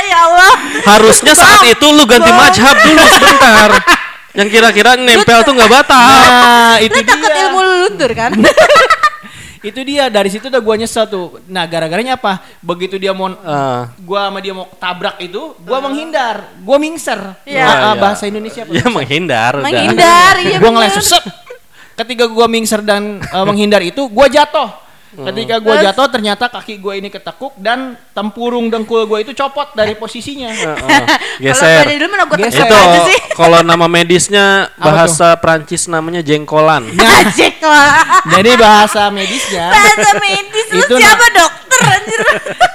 Ya 0.00 0.18
Allah. 0.26 0.52
Harusnya 0.96 1.36
saat 1.36 1.60
itu 1.68 1.86
lu 1.92 2.02
ganti 2.08 2.32
majhab 2.32 2.76
dulu 2.82 3.04
sebentar. 3.14 3.70
Yang 4.30 4.48
kira-kira 4.54 4.94
nempel 4.94 5.42
tuh 5.42 5.52
nggak 5.52 5.70
batal. 5.70 5.98
Nah 5.98 6.76
itu 6.78 6.94
Lu 6.94 7.02
takut 7.02 7.28
dia. 7.28 7.42
ilmu 7.46 7.58
lu 7.60 7.72
luntur 7.86 8.10
kan? 8.14 8.30
Itu 9.60 9.84
dia 9.84 10.08
dari 10.08 10.32
situ 10.32 10.48
udah 10.48 10.56
gua 10.56 10.72
nyesel 10.72 11.04
tuh. 11.04 11.36
Nah 11.44 11.68
gara-garanya 11.68 12.16
apa? 12.16 12.40
Begitu 12.64 12.96
dia 12.96 13.12
mau 13.12 13.28
Eh, 13.28 13.82
gua 14.00 14.32
sama 14.32 14.40
dia 14.40 14.56
mau 14.56 14.64
tabrak 14.80 15.20
itu, 15.20 15.52
gua 15.60 15.84
menghindar, 15.84 16.56
gua 16.64 16.80
mingser. 16.80 17.20
Iya. 17.44 17.60
Ah, 17.60 17.68
ah, 17.68 17.92
Iya. 17.92 18.00
bahasa 18.00 18.24
Indonesia 18.24 18.64
apa? 18.64 18.72
ya 18.72 18.88
menghindar 18.88 19.52
udah. 19.60 19.66
Menghindar, 19.68 20.34
iya 20.40 20.56
gua. 20.56 20.88
Ketika 21.92 22.24
gua 22.24 22.48
mingser 22.48 22.80
dan 22.80 23.20
eh, 23.20 23.44
menghindar 23.44 23.84
itu, 23.84 24.08
gua 24.08 24.32
jatuh. 24.32 24.72
Ketika 25.10 25.58
gua 25.58 25.74
Terus? 25.74 25.86
jatuh 25.90 26.06
ternyata 26.06 26.44
kaki 26.46 26.78
gua 26.78 26.94
ini 26.94 27.10
ketekuk 27.10 27.58
dan 27.58 27.98
tempurung 28.14 28.70
dengkul 28.70 29.10
gua 29.10 29.18
itu 29.18 29.34
copot 29.34 29.74
dari 29.74 29.98
posisinya. 29.98 30.54
Heeh. 30.54 31.04
Kalau 31.42 31.42
Geser. 31.42 31.82
dulu 31.98 32.06
mana 32.14 32.24
Itu 32.30 32.50
sih. 33.10 33.18
kalau 33.34 33.58
nama 33.66 33.90
medisnya 33.90 34.70
bahasa 34.78 35.34
Prancis 35.34 35.90
namanya 35.90 36.22
jengkolan. 36.22 36.86
Lah. 36.94 38.22
Jadi 38.26 38.50
bahasa 38.56 39.10
medisnya 39.10 39.70
Bahasa 39.74 40.10
medis 40.18 40.66
Itu 40.70 40.94
siapa 40.96 41.26
dokter 41.34 41.80
anjir? 41.86 42.20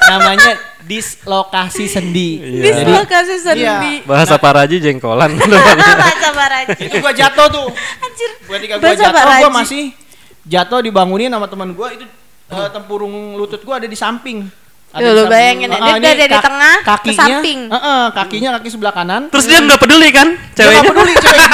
namanya 0.07 0.51
dislokasi 0.85 1.87
sendi. 1.87 2.39
Iya. 2.39 2.83
Dislokasi 2.83 3.35
sendi. 3.39 3.63
Iya. 3.63 4.03
Bahasa 4.03 4.35
Paraji 4.35 4.83
jengkolan. 4.83 5.39
Bahasa 5.39 6.29
baraji. 6.35 6.83
Itu 6.83 6.99
gua 6.99 7.13
jatuh 7.15 7.47
tuh. 7.47 7.67
Anjir. 8.03 8.31
Gua 8.43 8.57
Bahasa 8.77 9.07
jatuh 9.07 9.23
gua 9.23 9.23
Baraji. 9.39 9.55
masih 9.55 9.83
jatuh 10.45 10.79
dibangunin 10.83 11.31
sama 11.31 11.47
teman 11.47 11.73
gua 11.73 11.89
itu 11.89 12.05
eh, 12.47 12.67
tempurung 12.69 13.33
lutut 13.33 13.61
gua 13.61 13.77
ada 13.77 13.85
di 13.85 13.93
samping. 13.93 14.45
Ada 14.89 15.01
di 15.01 15.07
lu 15.07 15.15
samping. 15.19 15.29
bayangin 15.29 15.67
ya, 15.67 15.77
Ah, 15.77 15.97
dia 15.97 16.13
dari 16.15 16.31
kak- 16.31 16.43
tengah 16.43 16.75
ke 16.77 16.83
kakinya, 16.87 17.19
samping. 17.19 17.59
Heeh, 17.67 18.01
kakinya 18.11 18.49
kaki 18.55 18.67
sebelah 18.69 18.93
kanan. 18.93 19.21
Terus 19.27 19.45
dia 19.45 19.59
nggak 19.59 19.77
peduli 19.77 20.09
kan 20.09 20.27
Dia 20.31 20.39
ceweknya? 20.55 20.73
nggak 20.73 20.89
peduli 20.89 21.13
cewek. 21.15 21.45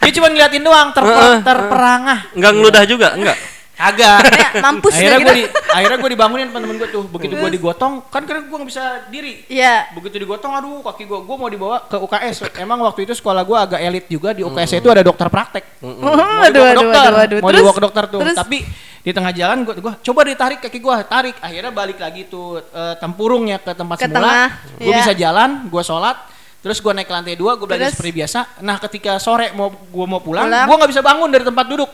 dia 0.00 0.10
cuma 0.12 0.26
ngeliatin 0.28 0.60
doang 0.60 0.88
terper, 0.90 1.40
terperangah. 1.40 2.18
Nggak 2.34 2.50
ngeludah 2.52 2.82
juga, 2.84 3.08
enggak. 3.14 3.36
Kagak. 3.80 4.20
Mampus 4.60 4.92
akhirnya 4.92 5.18
gitu. 5.18 5.24
gue 5.24 5.34
di 5.34 5.44
akhirnya 5.70 5.96
gue 5.96 6.10
dibangunin 6.12 6.46
teman-teman 6.46 6.76
gue 6.76 6.88
tuh 6.90 7.02
begitu 7.08 7.34
gue 7.34 7.50
digotong 7.50 8.04
kan 8.06 8.22
karena 8.22 8.44
gue 8.44 8.52
nggak 8.52 8.68
bisa 8.68 8.84
diri 9.08 9.32
Iya. 9.48 9.88
begitu 9.90 10.20
digotong 10.20 10.52
aduh 10.52 10.84
kaki 10.84 11.04
gue 11.04 11.18
gue 11.18 11.36
mau 11.36 11.48
dibawa 11.48 11.76
ke 11.82 11.96
UKS 11.96 12.36
emang 12.56 12.78
waktu 12.80 13.04
itu 13.04 13.14
sekolah 13.14 13.40
gue 13.40 13.56
agak 13.56 13.80
elit 13.80 14.04
juga 14.06 14.30
di 14.30 14.42
UKS 14.42 14.76
itu 14.76 14.88
ada 14.88 15.00
dokter 15.00 15.26
praktek 15.26 15.64
mau 15.80 16.12
Aduh, 16.44 16.52
dibawa 16.52 16.68
ke 16.68 16.76
dokter 16.76 17.00
aduh, 17.08 17.20
aduh. 17.24 17.38
mau 17.38 17.48
Terus? 17.48 17.58
dibawa 17.58 17.72
ke 17.72 17.82
dokter 17.82 18.04
tuh 18.06 18.20
Terus? 18.20 18.36
tapi 18.36 18.58
di 19.00 19.10
tengah 19.10 19.32
jalan 19.32 19.58
gue 19.64 19.74
gua 19.80 19.94
coba 19.96 20.20
ditarik 20.22 20.58
kaki 20.60 20.76
gue 20.76 20.94
tarik 21.08 21.36
akhirnya 21.40 21.72
balik 21.72 21.96
lagi 21.96 22.28
tuh 22.28 22.60
eh, 22.60 22.94
tempurungnya 23.00 23.56
ke 23.56 23.72
tempat 23.72 23.96
Ke 23.96 24.04
semula 24.04 24.20
tengah, 24.20 24.46
gue 24.76 24.92
iya. 24.92 24.98
bisa 25.00 25.12
jalan 25.16 25.50
gue 25.66 25.80
sholat 25.80 26.16
terus 26.60 26.76
gue 26.76 26.92
naik 26.92 27.08
ke 27.08 27.14
lantai 27.16 27.32
dua 27.32 27.56
gue 27.56 27.64
belajar 27.64 27.88
Terus? 27.88 27.96
seperti 27.96 28.12
biasa 28.14 28.38
nah 28.60 28.76
ketika 28.76 29.16
sore 29.16 29.56
mau 29.56 29.72
gue 29.72 30.04
mau 30.04 30.20
pulang, 30.20 30.44
Pulang. 30.44 30.66
gue 30.68 30.76
nggak 30.76 30.90
bisa 30.92 31.00
bangun 31.00 31.28
dari 31.28 31.40
tempat 31.40 31.64
duduk 31.64 31.88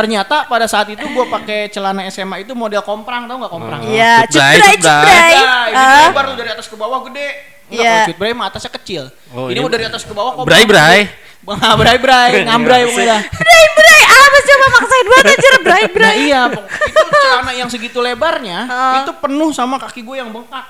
ternyata 0.00 0.36
pada 0.44 0.64
saat 0.64 0.88
itu 0.88 1.04
gue 1.04 1.24
pakai 1.28 1.68
celana 1.68 2.02
SMA 2.06 2.40
itu 2.40 2.52
model 2.52 2.80
komprang 2.80 3.24
tau 3.24 3.36
nggak 3.36 3.52
komprang 3.52 3.80
Iya, 3.84 4.24
Cutbray, 4.24 4.56
cutbray, 4.56 4.74
cutbray. 4.74 4.80
cutbray. 4.80 5.30
Ya, 5.30 5.56
ini 5.68 5.76
Ah. 5.76 6.02
lebar 6.08 6.24
lu 6.24 6.34
dari 6.34 6.50
atas 6.50 6.66
ke 6.66 6.74
bawah 6.74 7.00
gede. 7.04 7.28
Enggak, 7.66 7.76
Iya. 7.76 7.92
kalau 7.92 8.08
cutbray 8.08 8.32
mah 8.32 8.46
atasnya 8.48 8.72
kecil. 8.72 9.02
Oh, 9.30 9.46
ini 9.46 9.58
mau 9.58 9.68
dari 9.68 9.84
atas 9.84 10.02
ke 10.02 10.10
bawah 10.10 10.32
kok. 10.34 10.42
Bray-bray. 10.42 11.00
Bang, 11.40 11.56
bray-bray, 11.74 12.44
ngambray 12.44 12.82
pokoknya. 12.86 13.18
Bray, 13.30 13.64
bray, 13.70 14.00
apa 14.06 14.38
sih 14.38 14.52
apa 14.52 14.66
maksain 14.70 15.06
banget 15.06 15.24
anjir, 15.30 15.54
bray, 15.58 15.80
Nah 15.80 15.88
bray. 15.90 16.14
iya, 16.18 16.40
pok- 16.48 16.66
itu 16.68 17.00
celana 17.16 17.52
yang 17.54 17.68
segitu 17.68 17.98
lebarnya, 17.98 18.58
Ah. 18.66 18.96
itu 19.00 19.12
penuh 19.14 19.48
sama 19.50 19.76
kaki 19.76 20.00
gue 20.00 20.16
yang 20.16 20.28
bengkak. 20.28 20.64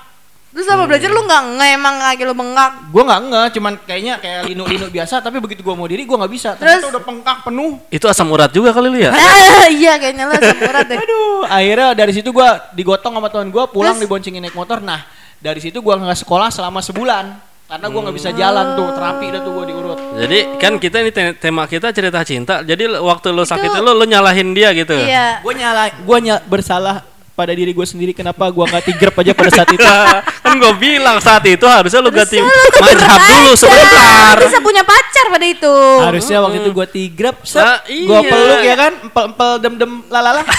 Terus 0.51 0.67
sama 0.67 0.83
belajar 0.83 1.07
lu 1.07 1.23
nggak 1.23 1.43
nge 1.55 1.67
emang 1.79 1.95
kaki 1.95 2.23
lu 2.27 2.35
bengkak. 2.35 2.71
Gue 2.91 3.03
nggak 3.07 3.21
nge, 3.23 3.41
cuman 3.55 3.73
kayaknya 3.87 4.13
kayak 4.19 4.41
linu-linu 4.51 4.91
biasa, 4.91 5.23
tapi 5.23 5.39
begitu 5.39 5.63
gue 5.63 5.71
mau 5.71 5.87
diri 5.87 6.03
gue 6.03 6.11
nggak 6.11 6.27
bisa. 6.31 6.59
Terus? 6.59 6.83
Ternyata 6.83 6.91
udah 6.91 7.03
bengkak 7.07 7.37
penuh. 7.47 7.71
Itu 7.87 8.05
asam 8.11 8.27
urat 8.27 8.51
juga 8.51 8.75
kali 8.75 8.91
lu 8.91 8.99
ya? 8.99 9.15
Ah, 9.61 9.69
iya 9.71 9.95
kayaknya 9.95 10.27
lu 10.27 10.35
semurat 10.35 10.83
deh. 10.89 10.97
Aduh, 10.99 11.47
akhirnya 11.47 11.89
dari 11.95 12.11
situ 12.11 12.29
gue 12.29 12.49
digotong 12.75 13.15
sama 13.15 13.31
teman 13.31 13.47
gue, 13.47 13.63
pulang 13.71 13.95
Terus? 13.95 14.03
diboncengin 14.03 14.41
naik 14.43 14.57
motor. 14.57 14.83
Nah, 14.83 15.05
dari 15.39 15.63
situ 15.63 15.79
gue 15.79 15.95
nggak 15.95 16.19
sekolah 16.19 16.51
selama 16.51 16.83
sebulan. 16.83 17.25
Karena 17.71 17.87
gue 17.87 18.01
nggak 18.03 18.17
bisa 18.19 18.29
jalan 18.35 18.75
tuh, 18.75 18.91
terapi 18.91 19.25
dah 19.31 19.41
tuh 19.47 19.51
gue 19.55 19.65
diurut. 19.71 19.99
Jadi 20.19 20.39
kan 20.59 20.75
kita 20.75 20.99
ini 20.99 21.11
te- 21.15 21.39
tema 21.39 21.63
kita 21.63 21.95
cerita 21.95 22.19
cinta. 22.27 22.59
Jadi 22.59 22.83
waktu 22.99 23.31
lu 23.31 23.47
sakit 23.47 23.79
lu 23.79 23.95
lu 23.95 24.03
nyalahin 24.03 24.51
dia 24.51 24.75
gitu. 24.75 24.91
Iya. 24.91 25.39
gue 25.39 25.53
nyala 25.55 25.87
gue 25.95 26.17
nyala 26.19 26.43
bersalah 26.43 27.07
pada 27.41 27.51
diri 27.51 27.71
gue 27.71 27.81
sendiri 27.83 28.13
kenapa 28.13 28.45
gue 28.47 28.61
nggak 28.61 28.83
tigrep 28.85 29.15
aja 29.15 29.33
pada 29.33 29.49
saat 29.51 29.65
itu 29.67 29.81
kan 30.45 30.53
gue 30.53 30.73
bilang 30.77 31.17
saat 31.17 31.41
itu 31.43 31.65
harusnya 31.65 31.99
lu 31.99 32.09
ganti 32.09 32.37
mazhab 32.77 33.17
dulu 33.19 33.51
sebentar. 33.55 34.35
Lu 34.35 34.45
bisa 34.45 34.61
punya 34.61 34.83
pacar 34.83 35.25
pada 35.27 35.47
itu. 35.47 35.73
harusnya 35.99 36.37
waktu 36.39 36.57
itu 36.59 36.69
gue 36.69 36.87
tigrep 36.87 37.37
set 37.43 37.61
Nah, 37.61 37.77
gue 37.81 38.19
iya. 38.19 38.29
peluk 38.29 38.61
ya 38.61 38.75
kan 38.75 38.91
empel 39.01 39.23
empel 39.27 39.49
dem 39.57 39.73
dem 39.75 39.91
lalala 40.07 40.45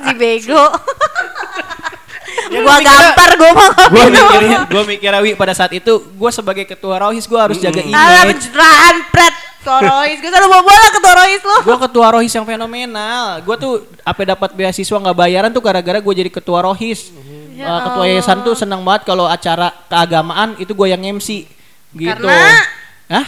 Si 0.00 0.12
bego. 0.14 0.64
Ya, 2.48 2.62
gua 2.62 2.78
mikirnya- 2.78 3.14
gampar 3.14 3.30
gua 3.36 3.50
mau 3.52 3.70
gue 3.70 4.04
mikirnya 4.08 4.58
gue 4.64 4.82
mikirnya 4.88 5.20
wi 5.20 5.32
pada 5.34 5.52
saat 5.52 5.70
itu 5.70 5.92
gue 6.10 6.30
sebagai 6.30 6.64
ketua 6.64 6.98
rohis 6.98 7.24
gue 7.24 7.36
harus 7.36 7.58
jaga 7.58 7.78
Alah 7.84 8.24
image 8.24 8.48
pencitraan 8.48 8.96
pret. 9.08 9.34
Torois, 9.60 10.16
gue 10.16 10.26
selalu 10.26 10.48
bawa 10.48 10.62
bola 10.62 10.88
ke 10.88 11.00
Torois 11.00 11.40
lu. 11.40 11.56
gue 11.62 11.76
ketua 11.82 12.06
rohis 12.10 12.32
yang 12.32 12.44
fenomenal 12.44 13.24
gue 13.40 13.56
tuh 13.56 13.72
apa 14.00 14.22
dapat 14.26 14.50
beasiswa 14.52 14.96
nggak 14.96 15.12
bayaran 15.14 15.50
tuh 15.50 15.60
gara-gara 15.60 15.98
gue 15.98 16.14
jadi 16.16 16.30
ketua 16.30 16.62
rohis 16.62 17.12
Ya 17.50 17.68
Eh, 17.68 17.80
ketua 17.84 18.04
yayasan 18.06 18.40
tuh 18.40 18.56
senang 18.56 18.80
banget 18.80 19.04
kalau 19.04 19.28
acara 19.28 19.68
keagamaan 19.84 20.56
itu 20.56 20.72
gue 20.72 20.86
yang 20.88 21.02
MC 21.12 21.44
gitu 21.92 22.08
Karena? 22.16 22.64
Hah? 23.06 23.26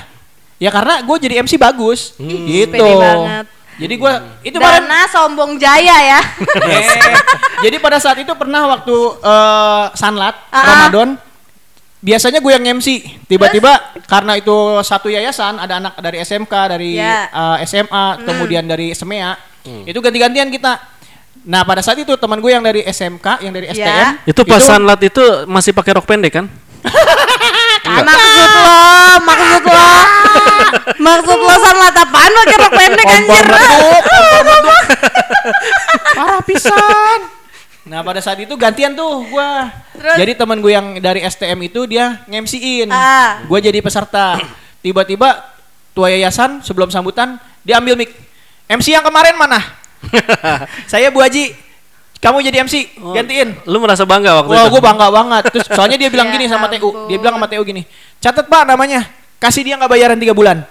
ya 0.57 0.71
karena 0.71 1.03
gue 1.03 1.17
jadi 1.19 1.35
MC 1.39 1.59
bagus 1.59 2.15
gitu 2.17 2.71
pede 2.71 2.93
banget. 2.95 3.45
jadi 3.75 3.95
gue 3.95 4.13
itu 4.43 4.57
kemarin 4.57 4.85
Dana 4.85 5.01
sombong 5.07 5.59
jaya 5.59 5.97
ya. 6.17 6.21
Eh, 6.63 6.87
jadi 7.65 7.77
pada 7.77 7.99
saat 7.99 8.17
itu 8.17 8.33
pernah 8.33 8.71
waktu 8.71 8.97
eh, 9.21 9.85
Sanlat 9.93 10.33
Ah. 10.49 10.89
Ramadan 10.89 11.21
biasanya 12.03 12.39
gue 12.39 12.51
yang 12.51 12.65
MC 12.77 12.89
tiba-tiba 13.25 13.79
karena 14.05 14.35
itu 14.35 14.53
satu 14.83 15.07
yayasan 15.07 15.55
ada 15.57 15.79
anak 15.79 15.95
dari 15.97 16.19
SMK 16.19 16.51
dari 16.69 16.99
Ya. 16.99 17.31
eh, 17.31 17.63
SMA 17.63 18.05
kemudian 18.21 18.67
dari 18.67 18.91
SEMEA 18.91 19.39
itu 19.87 19.97
ganti-gantian 19.97 20.51
kita. 20.51 20.83
Nah 21.43 21.63
pada 21.63 21.79
saat 21.79 21.97
itu 21.97 22.11
teman 22.13 22.39
gue 22.39 22.51
yang 22.51 22.61
dari 22.61 22.83
SMK 22.83 23.41
yang 23.41 23.51
dari 23.51 23.71
Ya. 23.71 23.75
STM 23.75 24.09
Itu 24.27 24.43
pas 24.43 24.59
sanlat 24.61 24.99
itu 25.01 25.23
masih 25.47 25.71
pakai 25.71 25.95
rok 25.95 26.05
pendek 26.05 26.35
kan? 26.35 26.47
Maksud 27.83 28.07
lo, 28.63 28.79
maksud 29.27 29.65
lo, 29.67 29.91
maksud 31.05 31.39
lo 31.41 31.55
sama 31.57 31.87
apaan 31.93 32.33
pakai 32.33 32.57
rok 32.57 32.73
pendek 32.73 33.07
anjir. 33.09 33.47
parah 36.15 36.41
pisan 36.43 37.21
nah 37.83 37.99
pada 38.01 38.23
saat 38.23 38.39
itu 38.39 38.55
gantian 38.55 38.95
tuh 38.95 39.27
gue 39.27 39.49
jadi 40.15 40.33
teman 40.33 40.59
gue 40.59 40.71
yang 40.71 40.87
dari 40.99 41.19
STM 41.21 41.59
itu 41.63 41.83
dia 41.85 42.23
nge-MC-in 42.27 42.87
Ah. 42.89 43.43
gue 43.43 43.59
jadi 43.59 43.79
peserta. 43.79 44.39
Tiba-tiba 44.79 45.43
tua 45.91 46.11
yayasan 46.11 46.59
sebelum 46.61 46.91
sambutan 46.91 47.39
dia 47.63 47.79
ambil 47.79 47.95
mic. 47.95 48.11
MC 48.67 48.91
yang 48.91 49.03
kemarin 49.03 49.35
mana? 49.35 49.63
Saya 50.91 51.11
Bu 51.11 51.23
Haji. 51.23 51.55
Kamu 52.19 52.39
jadi 52.39 52.63
MC 52.63 52.91
gantiin. 52.99 53.59
Lu 53.67 53.79
merasa 53.79 54.07
bangga 54.07 54.43
waktu 54.43 54.51
Wah, 54.55 54.67
itu? 54.67 54.75
gue 54.75 54.83
bangga 54.83 55.07
banget. 55.11 55.43
Terus 55.51 55.67
soalnya 55.71 55.99
dia 55.99 56.11
bilang 56.15 56.31
Ya 56.31 56.35
gini 56.35 56.47
sama 56.47 56.67
TU, 56.67 57.07
dia 57.07 57.19
bilang 57.19 57.35
sama 57.35 57.47
TU 57.47 57.63
gini, 57.63 57.83
catat 58.19 58.47
pak 58.47 58.63
namanya, 58.63 59.07
kasih 59.43 59.67
dia 59.67 59.75
nggak 59.75 59.91
bayaran 59.91 60.15
tiga 60.15 60.31
bulan. 60.31 60.63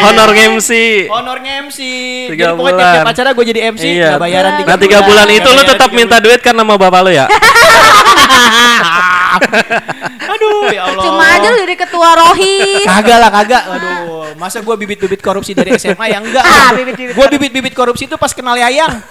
Honor 0.00 0.30
MC. 0.32 0.70
Honornya 1.10 1.66
MC. 1.66 1.78
Tiga 2.30 2.44
jadi 2.46 2.56
pokoknya 2.56 2.78
bulan. 2.78 2.94
tiap 2.94 3.06
acara 3.10 3.28
gue 3.34 3.44
jadi 3.44 3.60
MC, 3.74 3.84
Iya. 3.84 4.06
nggak 4.14 4.22
bayaran 4.22 4.52
tiga 4.54 4.68
Nah 4.70 4.78
tiga 4.78 4.98
bulan 5.02 5.26
itu 5.28 5.48
lu 5.50 5.62
tetap 5.66 5.90
minta 5.90 6.16
duit 6.22 6.38
kan 6.38 6.54
sama 6.54 6.78
bapak 6.78 7.00
lu 7.02 7.10
ya? 7.10 7.26
Aduh, 10.70 10.78
ya 10.78 10.82
Allah. 10.86 11.04
Cuma 11.04 11.24
aja 11.34 11.46
lu 11.50 11.58
jadi 11.66 11.76
ketua 11.76 12.08
rohis. 12.14 12.86
Kagak 12.86 13.18
lah, 13.18 13.30
kagak. 13.34 13.62
Waduh, 13.66 14.34
masa 14.38 14.62
gue 14.62 14.74
bibit-bibit 14.78 15.20
korupsi 15.20 15.52
dari 15.52 15.74
SMA 15.74 16.06
yang 16.14 16.22
enggak. 16.22 16.44
Ah, 16.46 16.70
bibit-bibit 16.72 17.14
Gue 17.18 17.26
bibit-bibit 17.36 17.74
korupsi 17.74 18.06
itu 18.06 18.14
pas 18.14 18.30
kenal 18.30 18.54
Yayang. 18.54 18.94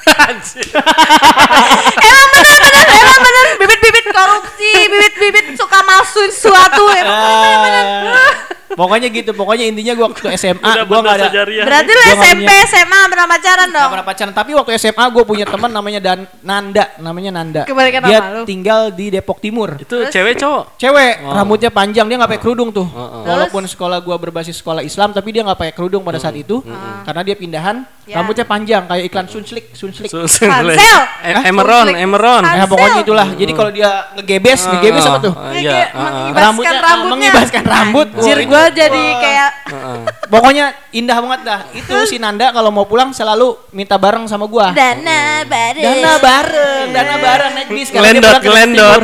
emang 2.09 2.27
bener 2.31 2.57
bener, 2.63 2.85
emang 2.87 3.19
bener. 3.19 3.47
Bibit-bibit 3.59 4.05
korupsi, 4.09 4.71
bibit-bibit 4.87 5.45
suka 5.59 5.79
malsuin 5.83 6.31
sesuatu. 6.31 6.85
Emang 6.95 7.19
bener 7.19 7.57
bener. 7.61 8.49
Ah, 8.69 8.77
Pokoknya 8.77 9.07
gitu, 9.09 9.31
pokoknya 9.33 9.65
intinya 9.65 9.93
gua 9.93 10.05
waktu 10.07 10.29
SMA 10.35 10.61
Udah 10.61 10.85
gua 10.85 10.99
nggak 10.99 11.09
ada 11.11 11.23
berdosa 11.23 11.35
jariah. 11.35 11.65
Berarti 11.65 11.89
lu 11.89 12.01
SMP, 12.13 12.49
SMA 12.67 12.99
pernah 13.09 13.27
pacaran 13.27 13.67
dong? 13.67 13.89
pernah 13.89 14.05
pacaran, 14.05 14.31
tapi 14.31 14.51
waktu 14.53 14.71
SMA 14.75 15.05
gua 15.09 15.23
punya 15.23 15.43
teman 15.43 15.69
namanya 15.69 15.99
Dan 15.99 16.19
Nanda, 16.39 16.85
namanya 16.97 17.31
Nanda. 17.33 17.61
Kebalikan 17.65 18.05
Dia 18.05 18.19
nama 18.19 18.45
tinggal 18.45 18.89
di 18.91 19.09
Depok 19.09 19.39
Timur. 19.39 19.73
Itu 19.75 20.05
cewek 20.05 20.38
cowok. 20.38 20.77
Cewek, 20.77 21.13
Oh. 21.19 21.33
rambutnya 21.33 21.69
panjang, 21.69 22.05
dia 22.05 22.15
nggak 22.15 22.29
pakai 22.29 22.41
kerudung 22.41 22.69
tuh. 22.69 22.85
Heeh. 22.85 23.23
Walaupun 23.25 23.65
sekolah 23.65 23.97
gua 23.99 24.15
berbasis 24.15 24.55
sekolah 24.55 24.79
Islam, 24.79 25.11
tapi 25.11 25.29
dia 25.29 25.41
nggak 25.41 25.57
pakai 25.57 25.73
kerudung 25.73 26.01
pada 26.01 26.17
saat 26.17 26.35
itu, 26.35 26.61
karena 27.03 27.21
dia 27.21 27.33
pindahan, 27.33 27.81
Ya. 28.05 28.17
rambutnya 28.17 28.41
panjang 28.43 28.85
kayak 28.85 29.03
iklan 29.05 29.25
Sunslik, 29.25 29.69
Sunslik. 29.71 30.09
Susun 30.09 30.49
Pansel. 30.49 30.99
E- 31.21 31.45
Emeron. 31.45 31.88
Emeron. 31.91 32.41
Nah, 32.41 32.65
pokoknya 32.65 33.01
itulah. 33.01 33.27
Jadi 33.31 33.51
kalau 33.53 33.69
dia 33.69 33.89
ngegebes, 34.13 34.61
ngegebes 34.67 35.03
apa 35.05 35.17
tuh? 35.21 35.33
Ah, 35.33 35.53
Iya. 35.53 35.89
ah, 35.89 36.01
ah. 36.01 36.33
Rambutnya, 36.33 36.71
ah, 36.71 36.81
rambutnya. 36.83 37.11
mengibaskan 37.29 37.63
rambut. 37.63 38.07
Anjir 38.09 38.38
Wah, 38.49 38.58
gua 38.59 38.67
itu- 38.67 38.75
jadi 38.75 39.03
wah. 39.05 39.19
kayak 39.19 39.49
Heeh. 39.65 39.99
Pokoknya 40.29 40.65
indah 40.91 41.17
banget 41.17 41.41
dah. 41.41 41.59
Itu 41.71 42.05
si 42.05 42.15
Nanda 42.15 42.51
kalau 42.51 42.69
mau 42.69 42.85
pulang 42.85 43.09
selalu 43.09 43.57
minta 43.71 43.95
bareng 43.95 44.25
sama 44.25 44.45
gua. 44.45 44.69
dana 44.71 45.41
bareng. 45.43 45.81
Dana 45.81 46.11
bareng, 46.19 46.85
dana 46.91 47.15
bareng 47.17 47.51
naik 47.55 47.67
bis 47.69 47.89
Ngelendot, 47.89 48.37
ngelendot. 48.39 49.01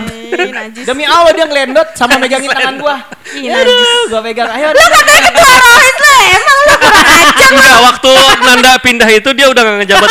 Demi 0.86 1.02
Allah 1.02 1.32
dia 1.32 1.46
ngelendot 1.46 1.88
sama 1.94 2.20
megangin 2.20 2.48
tangan 2.48 2.76
gua. 2.78 3.02
Ih, 3.32 3.50
Aduh, 3.50 4.02
gua 4.08 4.22
pegang. 4.22 4.46
Ayo. 4.48 4.70
Lu 4.70 4.86
ketua 4.86 5.26
rohis 5.58 5.96
lu 5.96 6.12
emang 6.30 6.58
lu 6.62 6.76
kurang 6.78 7.06
ajar. 7.10 7.48
Enggak, 7.48 7.78
waktu 7.84 8.12
Nanda 8.40 8.72
pindah 8.78 9.10
itu 9.10 9.30
dia 9.32 9.48
udah 9.48 9.62
gak 9.62 9.78
ngejabat. 9.82 10.10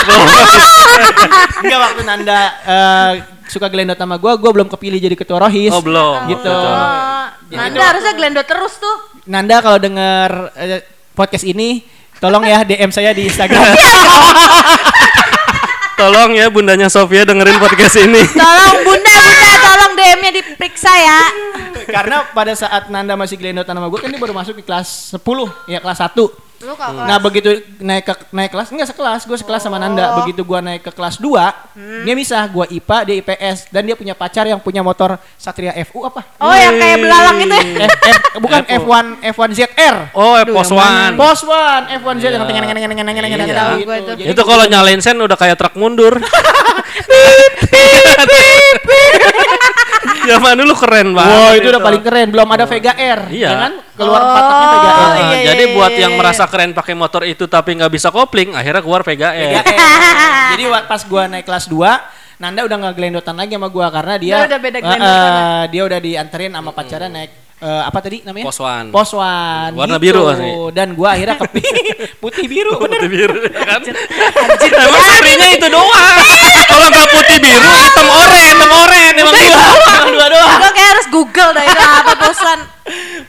Enggak 1.61 1.79
waktu 1.81 2.03
Nanda 2.03 2.41
eh, 2.65 3.11
suka 3.55 3.71
gelendot 3.71 3.95
sama 3.95 4.19
gua, 4.19 4.35
gua 4.35 4.51
belum 4.51 4.67
kepilih 4.67 4.99
jadi 4.99 5.15
ketua 5.15 5.39
rohis. 5.47 5.71
Oh, 5.71 5.79
belum. 5.79 6.27
Gitu. 6.27 6.51
Oh, 6.51 7.31
Nanda 7.55 7.83
harusnya 7.95 8.13
gelendot 8.19 8.47
terus 8.51 8.75
tuh. 8.83 8.97
Nanda 9.31 9.63
kalau 9.63 9.79
denger 9.79 10.51
eh, 10.59 10.83
podcast 11.15 11.47
ini 11.47 11.87
tolong 12.19 12.43
ya 12.43 12.67
DM 12.67 12.91
saya 12.91 13.15
di 13.15 13.31
Instagram. 13.31 13.63
Tolong 15.95 16.35
ya 16.35 16.51
bundanya 16.51 16.91
Sofia 16.91 17.23
dengerin 17.23 17.55
podcast 17.63 17.95
ini. 18.03 18.19
Tolong 18.35 18.79
bunda, 18.83 19.14
bunda, 19.25 19.51
tolong 19.61 19.93
DM-nya 19.95 20.31
diperiksa 20.33 20.93
ya. 20.93 21.21
Karena 21.85 22.25
pada 22.31 22.53
saat 22.53 22.89
Nanda 22.89 23.15
masih 23.15 23.35
gelendotan 23.35 23.73
sama 23.73 23.87
gue 23.87 23.97
kan 23.97 24.09
dia 24.09 24.17
baru 24.17 24.33
masuk 24.33 24.55
di 24.55 24.63
kelas 24.63 25.13
10 25.13 25.21
ya 25.67 25.79
kelas 25.79 25.99
1 26.01 26.17
Lu 26.65 26.73
kok 26.73 26.97
Nah 26.97 27.21
begitu 27.21 27.61
naik 27.77 28.09
ke 28.09 28.15
naik 28.33 28.49
kelas 28.49 28.73
enggak 28.73 28.89
sekelas 28.89 29.29
gue 29.29 29.37
sekelas 29.37 29.61
sama 29.61 29.77
Nanda 29.77 30.17
begitu 30.17 30.41
gue 30.41 30.57
naik 30.57 30.81
ke 30.81 30.91
kelas 30.91 31.21
2 31.21 32.09
dia 32.09 32.15
bisa 32.17 32.41
gue 32.49 32.65
IPA 32.73 32.99
dia 33.05 33.15
IPS 33.21 33.69
dan 33.69 33.85
dia 33.85 33.93
punya 33.93 34.17
pacar 34.17 34.49
yang 34.49 34.57
punya 34.57 34.81
motor 34.81 35.21
Satria 35.37 35.77
FU 35.85 36.09
apa 36.09 36.25
Oh, 36.41 36.55
yang 36.55 36.79
kayak 36.79 37.05
belalang 37.05 37.37
itu. 37.43 37.53
ya? 37.53 37.85
F, 37.85 37.91
F, 38.01 38.19
bukan 38.41 38.63
FU. 38.65 38.89
F1 38.89 39.05
F1 39.35 39.49
ZR 39.53 39.97
Oh, 40.17 40.41
eh, 40.41 40.47
pos 40.49 40.71
one. 40.73 41.13
Pos 41.21 41.41
One 41.45 41.85
F1 42.01 42.15
ZR 42.17 42.33
yang 42.33 42.49
tengah 42.49 42.63
Iya. 42.65 43.53
Tahu 43.53 43.77
gua 43.85 43.97
itu. 44.01 44.13
Jadi 44.15 44.31
Itu 44.33 44.43
kalau 44.47 44.65
nyalain 44.65 45.01
sen 45.05 45.21
udah 45.21 45.37
kayak 45.37 45.61
truk 45.61 45.77
mundur. 45.77 46.17
Zaman 50.31 50.55
dulu 50.57 50.75
keren 50.77 51.13
banget. 51.13 51.37
Wow 51.37 51.51
itu 51.57 51.69
udah 51.69 51.83
paling 51.85 52.03
keren 52.05 52.29
belum 52.33 52.49
ada 52.49 52.65
Vega 52.65 52.93
R 52.97 53.21
Iya. 53.29 53.49
ya 53.49 53.57
kan 53.61 53.73
keluar 53.95 54.21
Oh, 54.21 54.31
pataknya 54.33 54.67
Vega 54.69 54.91
R 54.91 54.99
iya, 54.99 55.25
iya, 55.25 55.45
jadi 55.53 55.65
iya, 55.65 55.75
buat 55.77 55.93
iya, 55.93 56.03
yang 56.09 56.13
iya. 56.17 56.21
merasa 56.21 56.45
keren 56.49 56.71
pakai 56.73 56.95
motor 56.97 57.23
itu 57.29 57.45
tapi 57.45 57.71
nggak 57.77 57.93
bisa 57.93 58.09
kopling, 58.09 58.57
akhirnya 58.57 58.83
keluar 58.85 59.03
Vega 59.05 59.31
Vega 59.33 59.61
R. 59.61 59.65
R. 59.65 59.77
Jadi 60.55 60.63
pas 60.87 61.03
gua 61.07 61.23
naik 61.27 61.45
kelas 61.47 61.67
2, 61.67 62.43
Nanda 62.43 62.61
udah 62.67 62.77
nggak 62.83 62.95
gelendotan 62.99 63.37
lagi 63.39 63.53
sama 63.55 63.69
gua 63.71 63.87
karena 63.95 64.15
dia 64.19 64.35
Dia 64.43 64.47
udah 64.51 64.61
beda 64.61 64.79
gelendotan 64.83 65.33
eh, 65.33 65.63
dia 65.71 65.83
udah 65.87 65.99
dianterin 66.03 66.53
sama 66.53 66.71
pacarnya 66.75 67.11
naik 67.11 67.44
eh, 67.65 67.83
apa 67.89 67.99
tadi 67.99 68.21
namanya? 68.21 68.45
Pos 68.45 68.61
one. 68.61 68.89
Pos 68.93 69.11
one, 69.17 69.73
Warna 69.73 69.97
gitu. 69.97 70.05
biru 70.05 70.23
asli. 70.29 70.51
Dan 70.77 70.93
gua 70.93 71.17
akhirnya 71.17 71.37
ke 71.41 71.47
putih 72.23 72.45
biru, 72.45 72.77
bener. 72.77 73.01
Putih 73.01 73.11
biru 73.11 73.37
kan? 73.51 73.81
Emang 74.61 75.03
Satrinya 75.03 75.49
itu 75.51 75.67
doang. 75.67 76.15
Kalau 76.69 76.87
nggak 76.93 77.09
putih 77.11 77.39
biru, 77.41 77.69
hitam 77.73 78.07
oren, 78.07 78.45
hitam 78.45 78.71
oren 78.71 79.13
emang 79.17 79.35
dua. 79.35 79.65
Cuma 79.81 80.11
dua 80.13 80.27
doang. 80.29 80.59
Gua 80.61 80.71
kayak 80.71 80.89
harus 80.93 81.07
Google 81.09 81.51
dah 81.53 81.65
itu 81.65 81.81
apa 81.83 82.13
bosan. 82.21 82.59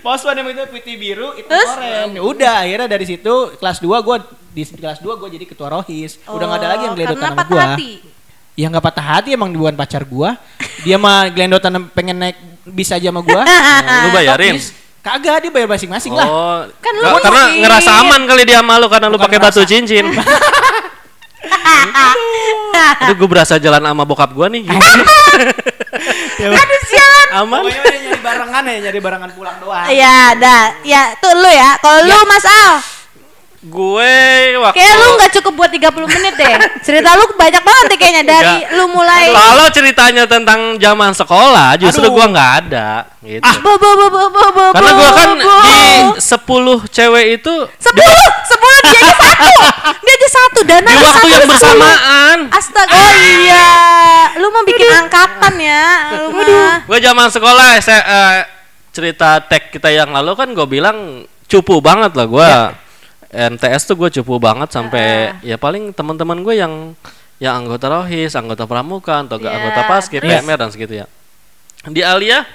Pos 0.03 0.21
one 0.21 0.37
yang 0.37 0.47
itu 0.51 0.63
putih 0.69 0.95
biru, 0.99 1.27
itu 1.33 1.47
oren. 1.47 2.09
Udah 2.19 2.53
akhirnya 2.61 2.87
dari 2.91 3.05
situ 3.07 3.33
kelas 3.55 3.79
2 3.79 3.87
gua 4.03 4.17
di 4.51 4.63
kelas 4.63 4.99
2 4.99 5.15
gua 5.15 5.29
jadi 5.31 5.45
ketua 5.47 5.71
rohis. 5.71 6.19
Udah 6.27 6.45
nggak 6.45 6.59
ada 6.59 6.67
lagi 6.69 6.83
yang 6.85 6.93
Oh, 6.93 6.97
gelendotan 6.99 7.23
karena 7.23 7.43
sama 7.47 7.63
hati. 7.73 7.91
Ya 8.55 8.71
nggak 8.71 8.83
patah 8.83 9.05
hati 9.05 9.29
emang 9.35 9.51
bukan 9.51 9.75
pacar 9.75 10.03
gua. 10.03 10.39
Dia 10.83 10.95
mah 10.95 11.27
gelendotan 11.27 11.87
pengen 11.91 12.19
naik 12.19 12.37
bis 12.65 12.89
aja 12.89 13.09
sama 13.09 13.21
gua. 13.21 13.45
Lu 14.05 14.09
bayarin. 14.11 14.57
Kagak 15.05 15.45
dia 15.45 15.51
bayar 15.53 15.69
masing-masing 15.69 16.17
lah. 16.17 16.25
Oh, 16.25 16.59
Kan 16.81 16.97
lu 16.97 17.05
nggak- 17.05 17.21
karena 17.21 17.43
mungkin. 17.45 17.61
ngerasa 17.61 17.91
aman 18.01 18.21
kali 18.25 18.41
dia 18.41 18.65
malu 18.65 18.89
karena 18.89 19.05
lu 19.05 19.21
Bukan 19.21 19.29
pakai 19.29 19.37
batu 19.37 19.61
cincin. 19.61 20.01
Aduh, 23.05 23.13
gue 23.13 23.29
berasa 23.29 23.61
jalan 23.61 23.85
sama 23.85 24.01
bokap 24.01 24.33
gua 24.33 24.49
nih. 24.49 24.65
Aduh 26.41 26.81
sialan. 26.89 27.27
Aman. 27.37 27.61
Pokoknya 27.63 27.81
nyari 28.01 28.19
barengan 28.19 28.63
ya, 28.65 28.75
nyari 28.89 28.99
barengan 28.99 29.29
pulang 29.37 29.57
doang. 29.61 29.85
Iya, 29.85 30.33
dah. 30.35 30.63
Ya, 30.81 31.13
tuh 31.21 31.37
lu 31.37 31.49
ya. 31.49 31.77
Kalau 31.77 32.01
lu 32.01 32.17
Mas 32.25 32.45
Al, 32.45 32.81
Gue 33.65 34.13
waktu 34.55 34.77
kayak 34.77 34.93
lu 34.95 35.07
nggak 35.17 35.31
cukup 35.35 35.53
buat 35.57 35.71
30 35.73 35.89
menit 36.05 36.33
deh. 36.35 36.53
Cerita 36.79 37.17
lu 37.17 37.25
banyak 37.33 37.59
banget 37.59 37.85
deh 37.89 37.97
kayaknya 37.97 38.23
dari 38.23 38.55
Nggak. 38.61 38.77
lu 38.77 38.83
mulai 38.87 39.25
Kalau 39.27 39.65
ceritanya 39.69 40.23
tentang 40.23 40.77
zaman 40.77 41.11
sekolah, 41.11 41.73
justru 41.75 42.05
Aduh. 42.05 42.13
gua 42.13 42.25
nggak 42.29 42.51
ada 42.61 42.89
gitu. 43.19 43.41
bo 43.41 43.73
bo 43.75 43.89
bo 43.91 44.05
bo 44.05 44.21
bo 44.29 44.43
bo 44.53 44.63
Karena 44.69 44.91
gua 44.93 45.09
kan 45.11 45.29
bo. 45.33 45.55
di 45.65 45.81
10 46.21 46.93
cewek 46.93 47.25
itu 47.35 47.53
sepuluh 47.75 48.21
sepuluh 48.45 48.77
dia 48.85 49.01
aja 49.01 49.09
satu 49.17 49.49
dia 49.97 50.13
aja 50.13 50.27
satu 50.29 50.59
dana 50.61 50.85
di 50.85 50.95
waktu 50.95 51.09
satu, 51.17 51.33
yang 51.33 51.49
bersamaan. 51.49 52.37
astaga 52.53 52.93
oh 52.93 53.11
iya 53.41 53.67
lu 54.37 54.47
mau 54.47 54.61
bikin 54.61 54.89
angkatan 54.95 55.53
ya 55.57 55.85
lu 56.13 56.29
mah 56.31 56.85
Gue 56.85 56.99
zaman 56.99 57.27
sekolah 57.27 57.81
saya 57.81 58.01
eh, 58.05 58.37
cerita 58.93 59.41
tag 59.41 59.73
kita 59.73 59.89
yang 59.89 60.13
lalu 60.13 60.37
kan 60.37 60.53
gue 60.53 60.67
bilang 60.69 61.25
cupu 61.45 61.81
banget 61.81 62.13
lah 62.13 62.27
gue. 62.27 62.53
MTS 63.35 63.83
tuh 63.85 63.95
gue 63.95 64.09
cupu 64.09 64.39
banget 64.39 64.71
sampai 64.71 65.35
ya 65.41 65.55
paling 65.55 65.91
teman-teman 65.91 66.39
gue 66.39 66.55
yang 66.55 66.95
yang 67.35 67.59
anggota 67.59 67.91
rohis, 67.91 68.31
anggota 68.31 68.63
pramuka, 68.63 69.19
atau 69.21 69.35
Iya, 69.37 69.51
anggota 69.51 69.81
paskib, 69.85 70.23
terus? 70.23 70.39
PMR 70.39 70.55
dan 70.55 70.69
segitu 70.71 70.93
ya. 70.95 71.05
Di 71.83 71.99
Alia 71.99 72.47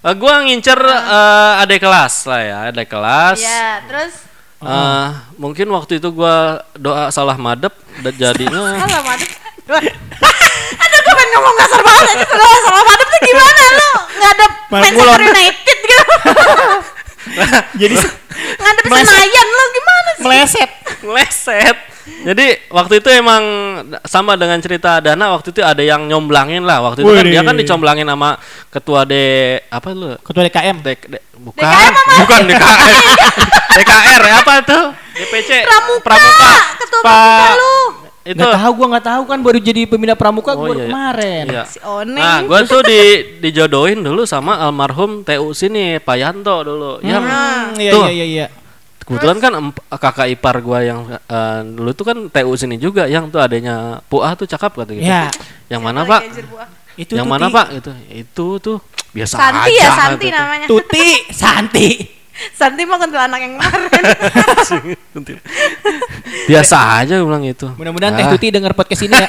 eh, 0.00 0.14
gue 0.14 0.32
ngincer 0.46 0.78
eh, 0.78 1.62
adik 1.62 1.82
kelas 1.82 2.14
lah 2.24 2.40
ya, 2.40 2.56
adik 2.68 2.86
kelas. 2.86 3.38
ya 3.38 3.82
terus 3.84 4.14
Eh, 4.62 5.08
mungkin 5.36 5.66
waktu 5.74 5.98
itu 5.98 6.06
gue 6.08 6.36
doa 6.78 7.10
salah 7.10 7.34
madep 7.34 7.74
dan 7.98 8.14
jadinya 8.14 8.78
salah 8.78 9.02
madep 9.02 9.26
aduh 10.82 11.00
gue 11.02 11.14
pengen 11.18 11.30
ngomong 11.34 11.54
kasar 11.58 11.80
banget 11.82 12.06
aja 12.14 12.26
salah 12.30 12.58
salah 12.62 12.84
madep 12.86 13.06
tuh 13.10 13.20
gimana 13.22 13.64
lu 13.68 13.90
ngadep 14.16 14.52
Manchester. 14.70 15.18
United 15.18 15.54
gitu 15.82 16.04
Jadi 17.80 17.94
ngadep. 18.58 18.84
Senayan 18.88 19.46
lu 19.48 19.64
gimana 19.70 20.08
sih 20.12 20.22
meleset. 20.24 20.70
meleset. 21.02 21.76
Jadi 22.02 22.46
waktu 22.68 22.98
itu 22.98 23.08
emang 23.14 23.42
sama 24.02 24.34
dengan 24.34 24.58
cerita 24.58 24.98
Dana 24.98 25.30
waktu 25.30 25.54
itu 25.54 25.62
ada 25.62 25.78
yang 25.78 26.10
nyomblangin 26.10 26.66
lah 26.66 26.82
waktu 26.82 27.06
itu 27.06 27.12
kan 27.12 27.22
Wih. 27.22 27.30
dia 27.30 27.42
kan 27.42 27.54
dicomblangin 27.54 28.06
sama 28.06 28.34
ketua 28.68 29.06
D 29.06 29.14
apa 29.62 29.88
lu? 29.94 30.18
Ketua 30.18 30.42
DKM. 30.42 30.82
D, 30.82 30.88
D- 30.98 31.22
bukan 31.38 31.62
DKM 31.62 31.92
apa? 31.94 32.12
bukan 32.22 32.40
DKR 32.44 32.90
DKR 33.78 34.20
ya 34.20 34.34
apa 34.42 34.54
tuh 34.62 34.84
DPC 35.12 35.50
Pramuka, 35.62 36.14
ketua 36.78 37.00
pramuka 37.02 37.48
lu 37.54 37.71
itu 38.24 38.34
Nggak 38.34 38.54
tahu 38.54 38.72
gua 38.72 38.86
nggak 38.88 39.06
tahu 39.08 39.22
kan 39.24 39.38
baru 39.38 39.58
jadi 39.58 39.80
pembina 39.84 40.14
pramuka 40.14 40.52
Oh, 40.52 40.62
gua 40.62 40.66
iya, 40.68 40.74
iya. 40.74 40.84
kemarin. 40.86 41.44
Iya. 41.48 41.62
si 41.64 41.78
Oneng 41.80 42.16
Nah, 42.16 42.38
gue 42.40 42.58
tuh 42.64 42.80
di 42.82 43.00
dijodohin 43.40 43.98
dulu 43.98 44.22
sama 44.22 44.56
almarhum 44.56 45.20
TU 45.20 45.50
sini, 45.50 45.98
Pak 45.98 46.16
Yanto 46.16 46.56
dulu. 46.62 46.92
Yang 47.00 47.22
Hmm, 47.24 47.66
iya 47.76 47.90
Tuh. 47.90 48.04
iya 48.04 48.12
iya 48.12 48.26
iya. 48.26 48.46
kebetulan 49.02 49.36
kan 49.36 49.52
emp- 49.52 49.82
kakak 49.92 50.30
ipar 50.30 50.56
gua 50.58 50.78
yang 50.80 51.02
eh, 51.10 51.60
dulu 51.66 51.90
tuh 51.90 52.04
kan 52.04 52.18
TU 52.28 52.52
sini 52.54 52.76
juga, 52.76 53.04
yang 53.04 53.26
tuh 53.26 53.38
adanya 53.38 53.98
Puah 54.04 54.32
tuh 54.32 54.46
cakep 54.46 54.70
kata 54.72 54.92
gitu. 54.92 55.02
Ya, 55.02 55.26
Yang 55.66 55.82
mana, 55.82 56.00
Pak? 56.04 56.20
itu 56.94 57.12
yang 57.12 57.26
Tuti. 57.26 57.34
mana, 57.34 57.46
Pak? 57.48 57.66
Itu 57.74 57.90
itu 58.08 58.46
tuh 58.60 58.78
biasa 59.10 59.34
Santi 59.34 59.72
aja. 59.74 59.82
ya 59.82 59.90
Santi 59.92 60.24
gitu. 60.24 60.38
namanya 60.38 60.66
Tuti, 60.66 61.06
Santi. 61.34 61.88
Santi 62.56 62.82
mah 62.88 62.96
kuntilanak 62.96 63.38
yang 63.38 63.54
kemarin. 63.60 64.04
Biasa 66.48 67.04
aja 67.04 67.20
gue 67.20 67.26
bilang 67.28 67.44
itu. 67.44 67.68
Mudah-mudahan 67.76 68.16
Ah, 68.16 68.18
Teh 68.18 68.26
Tuti 68.34 68.48
denger 68.50 68.72
podcast 68.72 69.04
ini 69.04 69.14
ya. 69.14 69.28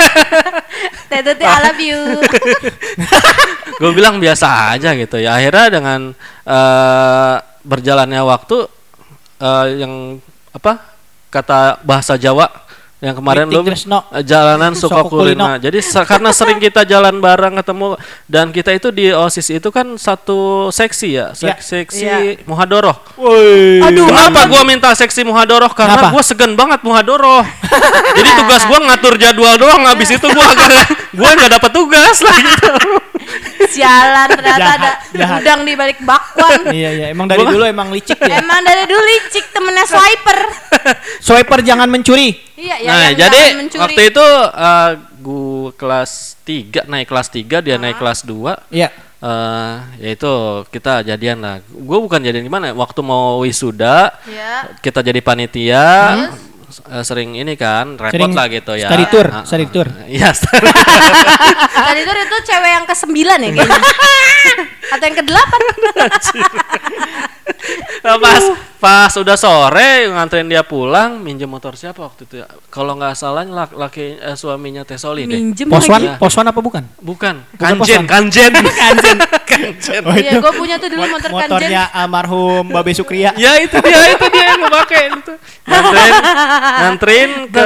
Teh 1.12 1.22
Tuti 1.22 1.44
I 1.44 1.60
love 1.62 1.82
you. 1.84 2.00
Gue 3.82 3.92
bilang 3.92 4.22
biasa 4.22 4.78
aja 4.78 4.96
gitu 4.96 5.18
ya. 5.20 5.36
Akhirnya 5.38 5.68
dengan 5.82 6.00
eh, 6.48 7.36
berjalannya 7.64 8.22
waktu 8.24 8.58
eh, 9.42 9.66
yang 9.84 9.94
apa 10.54 10.96
kata 11.28 11.82
bahasa 11.82 12.14
Jawa 12.16 12.46
yang 13.04 13.20
kemarin 13.20 13.52
Tresno. 13.52 14.00
eh, 14.16 14.24
jalanan 14.24 14.72
kulino. 15.12 15.60
Jadi 15.60 15.84
se- 15.84 16.08
karena 16.08 16.32
sering 16.32 16.56
kita 16.56 16.88
jalan 16.88 17.20
bareng 17.20 17.60
ketemu 17.60 18.00
dan 18.26 18.48
kita 18.50 18.72
itu 18.72 18.96
di 18.96 19.12
OSIS 19.12 19.60
itu 19.60 19.70
kan 19.70 20.00
satu 20.00 20.72
seksi 20.72 21.10
ya, 21.12 21.36
Ya. 21.36 21.60
sek- 21.60 21.60
seksi 21.60 22.08
Iya. 22.08 22.18
muhadoroh. 22.48 22.96
Woi. 23.20 23.84
Aduh. 23.84 24.08
Kenapa 24.08 24.48
gua 24.48 24.64
minta 24.64 24.88
seksi 24.96 25.28
muhadoroh? 25.28 25.68
Karena 25.70 26.00
Kenapa? 26.00 26.16
gua 26.16 26.24
segan 26.24 26.56
banget 26.56 26.80
muhadoroh. 26.80 27.44
Jadi 28.18 28.30
tugas 28.40 28.64
gua 28.64 28.80
ngatur 28.80 29.20
jadwal 29.20 29.56
doang. 29.60 29.84
Habis 29.84 30.16
itu 30.16 30.28
gua 30.32 30.46
agak 30.56 30.72
gua 31.12 31.30
nggak 31.36 31.52
dapat 31.60 31.72
tugas 31.76 32.18
lah 32.24 32.36
gitu. 32.40 32.72
Sialan 33.70 34.28
ternyata 34.34 34.60
Jahat, 34.60 34.80
ada 34.80 34.92
jahat. 35.14 35.40
udang 35.42 35.60
di 35.64 35.74
balik 35.74 36.00
bakwan. 36.04 36.60
Iya 36.74 36.90
iya, 36.92 37.06
emang 37.12 37.28
dari 37.28 37.44
dulu 37.44 37.64
emang 37.64 37.90
licik 37.90 38.20
ya. 38.20 38.42
Emang 38.42 38.60
dari 38.62 38.84
dulu 38.84 39.02
licik 39.02 39.46
temennya 39.52 39.86
swiper. 39.86 40.40
Swiper 41.26 41.60
jangan 41.64 41.88
mencuri. 41.88 42.36
Iya, 42.54 42.76
ya, 42.80 42.90
nah, 42.92 43.02
yang 43.12 43.16
jadi 43.18 43.42
waktu 43.80 44.02
itu 44.12 44.26
uh, 44.52 44.92
gua 45.20 45.72
kelas 45.74 46.36
3 46.44 46.88
naik 46.88 47.08
kelas 47.08 47.28
3 47.32 47.64
dia 47.64 47.76
naik 47.80 47.98
kelas 47.98 48.28
2 48.28 48.72
Iya. 48.72 48.90
eh 49.24 49.76
ya 50.04 50.10
itu 50.12 50.32
kita 50.68 51.00
jadian 51.08 51.40
lah. 51.40 51.64
Gue 51.64 51.96
bukan 51.96 52.20
jadian 52.20 52.44
gimana? 52.44 52.76
Waktu 52.76 53.00
mau 53.00 53.40
wisuda, 53.40 54.12
Ya. 54.28 54.68
kita 54.84 55.00
jadi 55.00 55.24
panitia, 55.24 55.88
eh, 56.84 57.04
sering 57.04 57.34
ini 57.34 57.54
kan 57.54 57.96
repot 57.96 58.14
Sering 58.14 58.32
lah 58.32 58.46
gitu 58.48 58.74
ya. 58.74 58.88
study 58.88 59.06
tour, 59.08 59.28
Ah, 59.28 59.44
study 59.44 59.66
tour. 59.68 59.88
Iya. 60.10 60.30
study 60.32 60.70
Tadi 61.74 62.00
itu 62.00 62.12
itu 62.16 62.38
cewek 62.44 62.72
yang 62.72 62.84
ke 62.84 62.96
sembilan 62.96 63.38
ya 63.40 63.50
kayaknya. 63.52 63.82
Atau 64.94 65.04
yang 65.04 65.16
ke 65.16 65.24
delapan. 65.24 65.60
Nah, 68.04 68.20
pas 68.20 68.44
pas 68.78 69.12
udah 69.14 69.36
sore 69.36 70.06
nganterin 70.06 70.44
dia 70.46 70.60
pulang, 70.62 71.16
minjem 71.18 71.48
motor 71.48 71.72
siapa 71.74 72.04
waktu 72.04 72.28
itu 72.28 72.36
ya? 72.38 72.48
Kalau 72.68 72.94
nggak 72.94 73.16
salah 73.16 73.42
lak, 73.42 73.72
laki 73.72 74.20
eh, 74.20 74.36
suaminya 74.36 74.84
Tesoli 74.84 75.24
deh. 75.24 75.40
Minjem 75.40 75.72
Poswan, 75.72 76.02
Iya. 76.04 76.14
poswan 76.18 76.46
apa 76.46 76.60
bukan? 76.60 76.84
Bukan, 77.00 77.36
Bukan 77.56 77.80
Kanjen. 77.80 78.04
Kanjen. 78.04 78.52
Kanjen. 78.84 79.18
Kanjen. 79.48 80.02
Oh, 80.04 80.12
Iya, 80.14 80.36
gue 80.36 80.54
punya 80.54 80.76
tuh 80.76 80.92
dulu 80.92 81.04
motor 81.08 81.32
kanjen. 81.32 81.48
Motornya 81.48 81.82
almarhum 81.90 82.64
Babe 82.68 82.92
Sukria. 82.92 83.32
Ya 83.34 83.56
itu 83.58 83.80
dia, 83.80 84.00
itu 84.12 84.26
dia 84.28 84.46
yang 84.52 84.60
gue 84.60 84.72
pakai 84.84 85.02
itu. 85.10 85.34
Nganterin, 85.64 86.14
nganterin 86.64 87.32
ke 87.52 87.66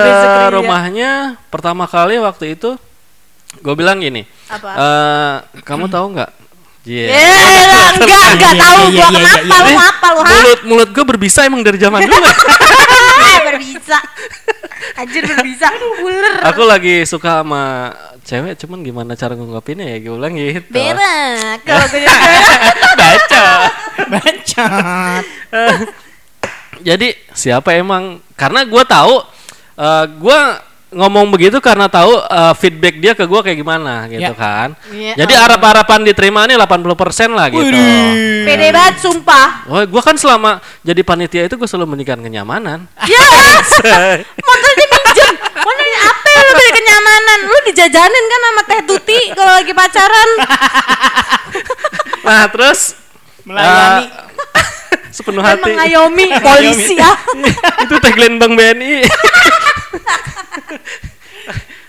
rumahnya 0.51 1.11
pertama 1.47 1.85
kali 1.85 2.17
waktu 2.17 2.57
itu. 2.57 2.75
Gue 3.63 3.73
bilang 3.73 3.97
gini, 3.97 4.27
Apa? 4.51 4.69
"Eh, 4.75 5.35
kamu 5.63 5.87
tahu 5.87 6.13
nggak? 6.13 6.31
Iya. 6.87 7.03
Eh, 7.11 7.87
enggak, 7.99 8.23
enggak 8.31 8.53
Iya, 8.55 8.63
tahu 8.63 8.79
iya, 8.79 8.87
gua 8.87 8.95
iya, 8.95 9.07
kenapa 9.11 9.39
iya, 9.43 9.57
lu 9.59 9.67
Eh, 9.67 9.77
apa 9.77 10.07
lu 10.07 10.19
ha? 10.23 10.29
Mulut 10.31 10.59
mulut 10.63 10.89
gue 10.95 11.03
berbisa 11.03 11.43
emang 11.43 11.59
dari 11.59 11.75
zaman 11.75 11.99
dulu. 11.99 12.15
Eh, 12.15 13.39
berbisa. 13.51 13.99
Anjir 14.95 15.23
berbisa. 15.27 15.67
Ular. 15.99 16.47
Aku 16.47 16.63
lagi 16.63 17.03
suka 17.03 17.43
sama 17.43 17.91
cewek, 18.23 18.55
cuman 18.55 18.79
gimana 18.87 19.19
cara 19.19 19.35
ngungkapinnya 19.35 19.83
ya? 19.83 19.97
Gue 19.99 20.15
bilang 20.15 20.33
gitu. 20.39 20.63
Berak. 20.71 21.59
Kalau 21.67 21.85
gue 21.91 21.99
cewek. 22.07 22.63
Baca. 24.07 24.67
Jadi 26.79 27.07
siapa 27.31 27.73
emang? 27.73 28.19
Karena 28.33 28.61
gue 28.63 28.83
tahu, 28.83 29.15
eh 29.75 30.05
gue 30.13 30.39
ngomong 30.87 31.27
begitu 31.27 31.59
karena 31.59 31.91
tahu 31.91 32.15
eh, 32.15 32.53
feedback 32.55 32.95
dia 32.97 33.11
ke 33.11 33.23
gue 33.23 33.39
kayak 33.41 33.57
gimana 33.57 34.07
gitu 34.07 34.23
Ya. 34.23 34.31
kan. 34.31 34.71
Iya, 34.87 35.19
Jadi 35.19 35.33
oh. 35.35 35.39
harap-harapan 35.43 35.99
diterima 36.01 36.47
ini 36.47 36.55
80% 36.55 37.35
lah 37.35 37.51
gitu. 37.51 37.67
Pede 38.43 38.71
banget 38.71 38.95
sumpah. 39.03 39.67
Oh, 39.67 39.83
gue 39.83 40.01
kan 40.01 40.15
selama 40.15 40.57
jadi 40.81 41.03
panitia 41.03 41.43
itu 41.43 41.55
gue 41.55 41.67
selalu 41.67 41.91
memberikan 41.91 42.17
kenyamanan. 42.17 42.87
Ya, 43.03 43.27
motornya 44.47 44.85
minjem. 44.87 45.33
Motornya 45.59 45.99
apa 46.07 46.29
lu 46.31 46.51
beli 46.53 46.71
kenyamanan? 46.71 47.39
Lu 47.43 47.57
dijajanin 47.67 48.23
kan 48.23 48.39
sama 48.41 48.61
Teh 48.63 48.81
Tuti 48.87 49.19
kalau 49.35 49.53
lagi 49.53 49.73
pacaran. 49.75 50.29
Nah 52.23 52.43
terus 52.47 52.95
Melayani. 53.43 54.05
eh, 54.07 54.26
sepenuh 55.17 55.41
Dan 55.41 55.57
hati. 55.57 55.73
mengayomi 55.73 56.25
polisi 56.45 56.93
ya. 56.93 57.09
itu 57.81 57.95
tagline 57.97 58.37
Bang 58.37 58.53
BNI. 58.53 59.01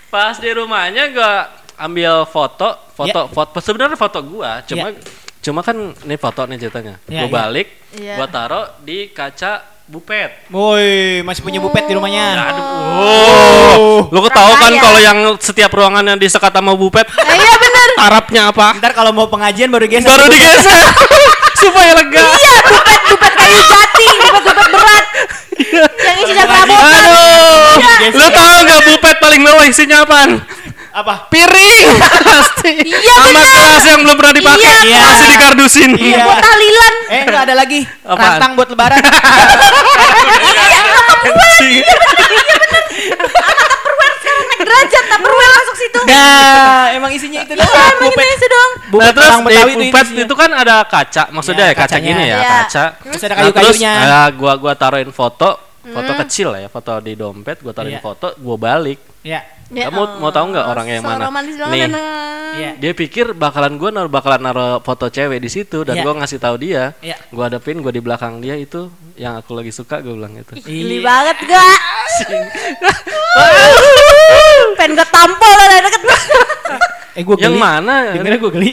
Pas 0.09 0.41
di 0.41 0.49
rumahnya 0.49 1.13
gua 1.13 1.33
ambil 1.77 2.25
foto, 2.25 2.69
foto, 2.91 3.29
foto 3.29 3.57
sebenarnya 3.61 3.95
foto 3.95 4.19
gua, 4.25 4.65
cuma 4.65 4.97
cuma 5.39 5.61
kan 5.61 5.77
ini 5.95 6.17
foto 6.17 6.41
nih 6.43 6.57
ceritanya. 6.59 6.95
Ya, 7.05 7.23
gua 7.23 7.29
ya. 7.29 7.35
balik, 7.37 7.69
Iya. 7.95 8.15
gua 8.17 8.27
taruh 8.27 8.67
di 8.81 9.13
kaca 9.13 9.78
bupet. 9.89 10.31
Woi, 10.49 11.25
masih 11.25 11.41
punya 11.41 11.59
bupet 11.59 11.89
di 11.89 11.97
rumahnya. 11.97 12.45
Aduh, 12.47 12.65
oh. 13.01 13.99
lu 14.07 14.19
kok 14.21 14.33
tahu 14.33 14.53
kan 14.55 14.73
kalau 14.75 15.01
yang 15.01 15.19
setiap 15.39 15.71
ruangan 15.71 16.05
yang 16.05 16.17
disekat 16.17 16.53
sama 16.53 16.73
bupet, 16.75 17.09
Eh, 17.09 17.35
Iya 17.35 17.55
bener. 17.57 17.89
tarapnya 17.97 18.43
apa? 18.53 18.77
Ntar 18.77 18.93
kalau 18.93 19.11
mau 19.11 19.27
pengajian 19.27 19.69
baru 19.69 19.89
geser. 19.89 20.05
Baru 20.07 20.29
digeser 20.29 20.85
supaya 21.63 21.97
lega. 21.97 22.21
Iya, 22.23 22.55
dupet 22.63 23.01
dupet 23.09 23.33
kayu 23.35 23.61
jati, 23.65 24.07
dupet 24.15 24.43
dupet 24.45 24.69
berat. 24.71 25.05
Yang 25.99 26.17
isinya 26.23 26.45
perabotan. 26.47 26.93
Aduh, 26.95 27.73
Iya. 27.81 27.95
lu 28.13 28.27
tahu 28.29 28.57
nggak 28.63 28.83
bupet 28.87 29.17
paling 29.19 29.41
bawah 29.43 29.65
isinya 29.65 29.97
apaan? 30.03 30.31
Apa? 30.91 31.29
piring 31.29 31.79
pasti 32.29 32.73
Iya, 32.83 33.13
sama 33.13 33.31
bener. 33.31 33.47
gelas 33.47 33.85
yang 33.85 34.01
belum 34.01 34.17
pernah 34.17 34.35
dipakai 34.35 34.73
Iya. 34.83 34.99
masih 35.03 35.27
dikardusin 35.29 35.91
Iya. 35.95 36.25
Buat 36.25 36.41
tahlilan. 36.41 36.95
Eh, 37.09 37.21
enggak 37.23 37.43
ada 37.45 37.55
lagi. 37.55 37.81
Apaan? 38.03 38.21
Rantang 38.35 38.53
buat 38.55 38.69
lebaran. 38.69 38.99
Anjing. 41.19 41.85
Naik 44.49 44.61
derajat, 44.61 45.05
masuk 45.19 45.75
situ. 45.77 46.01
Nah, 46.05 46.91
emang 46.91 47.11
isinya 47.11 47.41
itu 47.43 47.55
doang. 47.55 47.69
Iya, 47.69 47.83
emang 47.89 48.01
Bupet. 48.05 48.27
itu 48.29 48.47
doang. 48.49 48.73
Bupet 48.89 49.05
nah, 49.05 49.13
terus 49.13 49.35
di 49.39 49.87
isinya. 49.89 50.23
itu 50.25 50.35
kan 50.35 50.51
ada 50.53 50.77
kaca 50.85 51.25
maksudnya 51.31 51.65
Iya, 51.65 51.75
ya, 51.75 51.79
kaca 51.79 51.97
gini 51.99 52.23
ya 52.23 52.37
Iya. 52.37 52.51
kaca 52.63 52.85
Terus 52.99 53.21
ada 53.21 53.35
Nah, 53.35 53.43
terus 53.45 53.55
kayu-kayunya. 53.77 53.93
eh, 53.95 54.29
gua 54.35 54.53
gua 54.57 54.73
taruhin 54.75 55.11
foto 55.11 55.51
foto 55.85 56.13
kecil 56.19 56.49
lah 56.51 56.61
ya 56.61 56.69
foto 56.69 56.93
di 56.99 57.13
dompet 57.15 57.61
gua 57.61 57.73
taruhin 57.73 57.97
Iya. 57.97 58.03
foto 58.03 58.27
gua 58.37 58.57
balik 58.57 58.99
Ya. 59.21 59.43
Ya 59.69 59.93
Kamu 59.93 60.17
mau 60.17 60.33
tahu 60.33 60.49
nggak 60.49 60.65
Allah, 60.65 60.73
orang 60.73 60.87
yang 60.89 61.03
so 61.03 61.09
mana? 61.11 61.25
romantis 61.29 61.55
Nih. 61.61 61.85
Iya. 62.49 62.71
dia 62.81 62.93
pikir 62.93 63.37
bakalan 63.37 63.77
gua 63.77 63.93
naruh 63.93 64.09
bakalan 64.09 64.41
naruh 64.41 64.81
foto 64.81 65.07
cewek 65.07 65.37
di 65.37 65.47
situ 65.47 65.85
dan 65.85 66.01
Iya. 66.01 66.03
gua 66.03 66.17
ngasih 66.17 66.41
tahu 66.41 66.57
dia 66.57 66.97
Iya. 66.99 67.21
gua 67.29 67.53
hadapin 67.53 67.77
gua 67.79 67.93
di 67.93 68.01
belakang 68.01 68.41
dia 68.41 68.57
itu 68.57 68.89
yang 69.15 69.37
aku 69.37 69.53
lagi 69.53 69.69
suka 69.69 70.01
gua 70.01 70.17
bilang 70.17 70.33
gitu 70.35 70.57
Geli 70.59 70.99
Iya. 70.99 71.05
banget 71.05 71.37
gak? 71.45 71.77
Pengen 74.75 74.93
gue 74.95 75.07
tampol 75.07 75.53
lah 75.53 75.67
dari 75.69 75.83
deket 75.85 76.03
Eh, 77.13 77.23
gua 77.23 77.37
yang 77.37 77.59
mana 77.59 78.15
Dengarnya 78.15 78.39
gua 78.39 78.53
geli. 78.55 78.73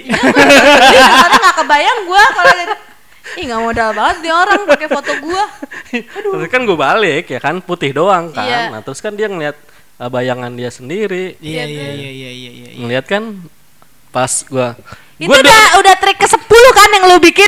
Karena 1.19 1.37
gak 1.41 1.55
kebayang 1.59 1.99
gue 2.05 2.23
kalau 2.31 2.53
Ih 3.35 3.43
gak 3.43 3.59
modal 3.59 3.89
banget 3.91 4.15
nih 4.21 4.31
orang 4.31 4.59
pakai 4.63 4.87
foto 4.87 5.11
gue 5.11 5.43
Terus 6.07 6.47
kan 6.47 6.61
gue 6.63 6.77
balik 6.77 7.25
ya 7.27 7.39
kan 7.41 7.59
putih 7.59 7.91
doang 7.91 8.31
kan. 8.31 8.47
Iya. 8.47 8.59
Nah 8.69 8.79
terus 8.79 9.01
kan 9.01 9.11
dia 9.11 9.27
ngeliat 9.27 9.59
uh, 9.97 10.09
bayangan 10.09 10.51
dia 10.51 10.69
sendiri. 10.69 11.35
Iya, 11.39 11.63
iya, 11.63 11.87
iya, 11.91 12.09
iya, 12.09 12.31
iya, 12.31 12.49
iya. 12.51 12.69
Ngeliat 12.77 13.05
kan 13.05 13.23
pas 14.09 14.31
gua 14.45 14.79
Itu 15.15 15.27
gua 15.27 15.39
udah, 15.39 15.61
udah 15.79 15.93
trik 15.95 16.17
ke 16.17 16.27
10 16.27 16.39
kan 16.71 16.89
yang 16.89 17.03
lu 17.05 17.19
bikin 17.19 17.47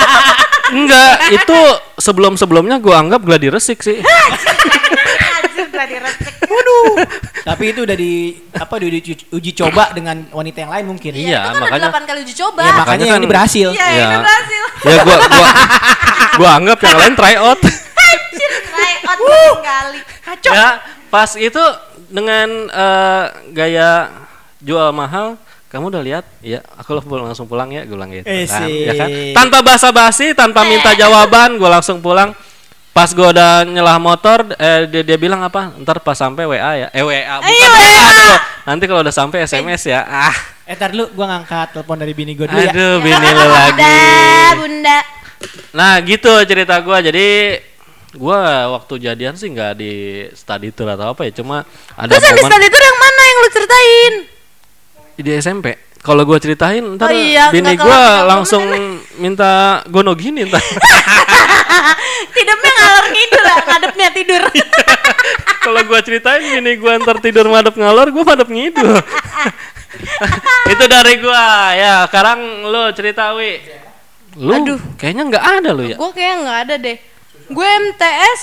enggak 0.78 1.32
itu 1.32 1.58
sebelum 1.96 2.36
sebelumnya 2.36 2.76
gua 2.76 3.00
anggap 3.00 3.20
gladi 3.20 3.48
resik 3.48 3.80
sih. 3.80 4.00
Tapi 7.40 7.64
itu 7.72 7.80
udah 7.84 7.96
di 7.96 8.12
apa 8.52 8.72
udah 8.76 8.88
di 8.90 9.00
uji 9.32 9.50
coba 9.54 9.92
dengan 9.92 10.28
wanita 10.28 10.58
yang 10.60 10.72
lain 10.72 10.84
mungkin. 10.86 11.12
Iya, 11.12 11.40
Itu 11.40 11.48
kan 11.48 11.62
makanya- 11.64 11.92
8 11.92 12.04
kali 12.04 12.18
uji 12.20 12.34
coba 12.36 12.60
Ya, 12.60 12.64
makanya 12.66 12.80
Makanya 12.84 13.04
yang 13.04 13.12
kan- 13.12 13.20
ini 13.20 13.28
berhasil. 13.28 13.68
Iya 13.72 13.86
Iya. 13.88 14.04
ini 14.04 14.16
berhasil 14.20 14.62
ya 14.78 14.94
gua 15.02 15.16
gua 15.18 15.48
gua 16.38 16.50
anggap 16.60 16.78
yang 16.84 16.96
lain 16.98 17.12
try 17.16 17.34
out. 17.36 17.60
Anjir 17.98 18.52
try 18.68 18.94
out 19.04 19.58
kali 19.60 20.00
ya 20.44 20.68
pas 21.08 21.30
itu 21.34 21.60
dengan 22.08 22.48
eh, 22.66 23.24
gaya 23.50 24.08
jual 24.58 24.90
mahal 24.90 25.36
kamu 25.68 25.92
udah 25.92 26.00
lihat? 26.00 26.24
Iya, 26.40 26.64
aku 26.80 26.96
langsung 26.96 27.20
langsung 27.20 27.46
pulang 27.46 27.68
ya, 27.68 27.84
gue 27.84 27.92
bilang 27.92 28.08
gitu. 28.08 28.24
Eh, 28.24 28.48
kan, 28.48 28.64
ya 28.64 28.92
kan? 28.96 29.08
Tanpa 29.36 29.60
basa-basi, 29.60 30.32
tanpa 30.32 30.64
minta 30.64 30.96
jawaban, 30.96 31.60
gue 31.60 31.68
langsung 31.68 32.00
pulang. 32.00 32.32
Pas 32.88 33.12
gue 33.12 33.22
udah 33.22 33.68
nyelah 33.68 34.00
motor, 34.00 34.48
eh, 34.56 34.88
dia, 34.88 35.04
dia 35.04 35.18
bilang 35.20 35.44
apa? 35.44 35.76
Ntar 35.76 36.00
pas 36.00 36.16
sampai 36.16 36.48
WA 36.48 36.72
ya. 36.74 36.88
Eh 36.90 37.04
WA, 37.04 37.20
bukan 37.38 37.52
Iya, 37.52 37.66
WA. 37.68 37.84
WA. 37.84 38.00
dulu. 38.10 38.34
Nanti 38.64 38.84
kalau 38.88 39.00
udah 39.04 39.12
sampai 39.12 39.38
SMS 39.44 39.82
ya. 39.86 40.00
Ah, 40.02 40.36
Eh, 40.64 40.76
tar 40.76 40.92
dulu 40.92 41.08
gua 41.12 41.32
ngangkat 41.32 41.72
telepon 41.72 41.96
dari 41.96 42.12
bini 42.12 42.32
gua 42.32 42.44
dulu 42.44 42.60
ya. 42.60 42.68
aduh, 42.68 42.94
bini 43.00 43.28
lu 43.28 43.44
lagi. 43.46 43.80
Bunda 43.80 44.00
Bunda 44.56 44.98
Nah, 45.70 45.92
gitu 46.00 46.32
cerita 46.44 46.80
gua. 46.80 46.98
Jadi 46.98 47.60
gua 48.18 48.68
waktu 48.74 48.98
jadian 48.98 49.38
sih 49.38 49.48
nggak 49.54 49.72
di 49.78 50.26
study 50.34 50.74
tour 50.74 50.90
atau 50.90 51.14
apa 51.14 51.24
ya, 51.24 51.32
cuma 51.38 51.62
ada 51.94 52.10
Terus 52.12 52.26
yang 52.26 52.36
di 52.36 52.42
momen 52.42 52.50
study 52.50 52.68
tour 52.68 52.82
yang 52.82 52.98
mana 52.98 53.22
yang 53.22 53.38
lu 53.38 53.48
ceritain? 53.54 54.14
di 55.18 55.30
SMP. 55.34 55.66
Kalau 55.98 56.22
gua 56.22 56.38
ceritain, 56.38 56.84
ntar 56.94 57.10
Oh 57.10 57.14
iya, 57.14 57.50
bini 57.50 57.74
nggak 57.74 58.18
langsung 58.30 58.62
minta 59.18 59.82
gono 59.90 60.14
gini 60.14 60.46
ntar. 60.46 60.62
Tidepnya 62.34 62.70
ngalor 62.78 63.06
ngidul 63.10 63.42
lah 63.42 63.58
Ngadepnya 63.66 64.08
tidur. 64.14 64.42
Kalau 65.66 65.80
gua 65.90 66.00
ceritain 66.06 66.38
ini 66.62 66.78
gua 66.78 67.02
ntar 67.02 67.18
tidur 67.18 67.50
madep 67.50 67.74
ngalor, 67.74 68.14
gua 68.14 68.24
madep 68.30 68.46
ngidul. 68.46 68.94
itu 70.72 70.84
dari 70.86 71.14
gua. 71.18 71.74
Ya, 71.74 72.06
sekarang 72.06 72.70
lu 72.70 72.94
cerita 72.94 73.34
Wi. 73.34 73.58
Lu 74.38 74.54
Aduh. 74.54 74.78
kayaknya 74.94 75.34
nggak 75.34 75.44
ada 75.44 75.70
lu 75.74 75.82
ya. 75.82 75.96
gue 75.98 76.10
kayak 76.14 76.34
nggak 76.46 76.58
ada 76.62 76.74
deh. 76.78 76.98
Gue 77.48 77.64
MTS 77.64 78.40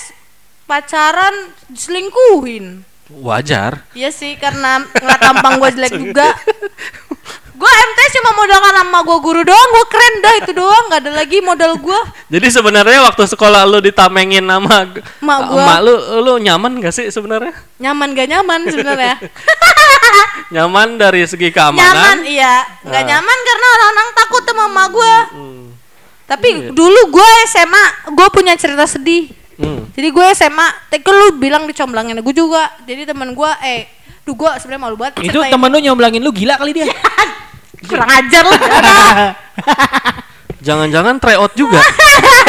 pacaran 0.65 1.35
diselingkuhin. 1.67 2.81
Wajar. 3.15 3.85
Iya 3.93 4.09
sih 4.09 4.33
karena 4.35 4.81
ngeliat 4.81 5.21
tampang 5.21 5.57
gue 5.57 5.69
jelek 5.71 5.93
juga. 5.93 6.33
Gue 7.55 7.69
MTS 7.71 8.11
cuma 8.17 8.35
modal 8.35 8.59
kan 8.59 8.75
sama 8.75 8.99
gue 8.99 9.17
guru 9.21 9.41
doang, 9.41 9.69
gue 9.71 9.85
keren 9.87 10.15
dah 10.19 10.33
itu 10.35 10.51
doang, 10.51 10.83
nggak 10.89 11.01
ada 11.05 11.11
lagi 11.13 11.37
modal 11.39 11.77
gue. 11.77 11.99
Jadi 12.27 12.47
sebenarnya 12.49 12.99
waktu 13.01 13.23
sekolah 13.25 13.63
lu 13.63 13.79
ditamengin 13.79 14.43
sama 14.43 14.89
g- 14.89 14.99
Mak 15.21 15.39
gua. 15.47 15.63
emak 15.63 15.79
lu, 15.79 15.93
lu 16.19 16.33
nyaman 16.35 16.83
gak 16.83 16.91
sih 16.91 17.07
sebenarnya? 17.07 17.55
Nyaman 17.79 18.11
gak 18.11 18.27
nyaman 18.27 18.59
sebenarnya. 18.67 19.15
Nyaman 20.53 20.97
dari 20.97 21.23
segi 21.23 21.47
nyaman 21.47 21.55
keamanan. 21.79 22.17
iya, 22.27 22.65
nggak 22.81 23.01
Ah. 23.01 23.07
nyaman 23.07 23.37
karena 23.39 23.67
orang-orang 23.71 24.09
takut 24.13 24.43
sama 24.43 24.63
emak 24.67 24.87
gue. 24.89 25.15
Hmm. 25.31 25.64
Tapi 26.25 26.47
Iya. 26.49 26.69
dulu 26.71 26.99
gue 27.11 27.27
SMA, 27.45 27.83
gue 28.09 28.27
punya 28.29 28.53
cerita 28.53 28.83
sedih. 28.83 29.29
Hmm. 29.55 29.87
Jadi 29.89 30.07
gue 30.09 30.25
SMA, 30.33 30.67
tapi 30.89 31.05
lu 31.05 31.37
bilang 31.37 31.63
dicomblangin 31.63 32.17
gue 32.17 32.33
juga. 32.33 32.65
Jadi 32.83 33.05
temen 33.05 33.31
gue, 33.31 33.49
eh, 33.61 33.85
duh 34.21 34.33
gue 34.33 34.49
sebenarnya 34.57 34.81
malu 34.81 34.95
banget. 34.95 35.21
Itu 35.21 35.39
temen 35.39 35.69
lu 35.69 35.77
nyomblangin 35.79 36.19
lu 36.19 36.29
gila 36.29 36.55
kali 36.55 36.71
dia. 36.73 36.85
kurang 37.85 38.09
ajar 38.09 38.43
lah. 38.43 38.59
Jangan-jangan 40.65 41.17
tryout 41.17 41.53
juga. 41.53 41.81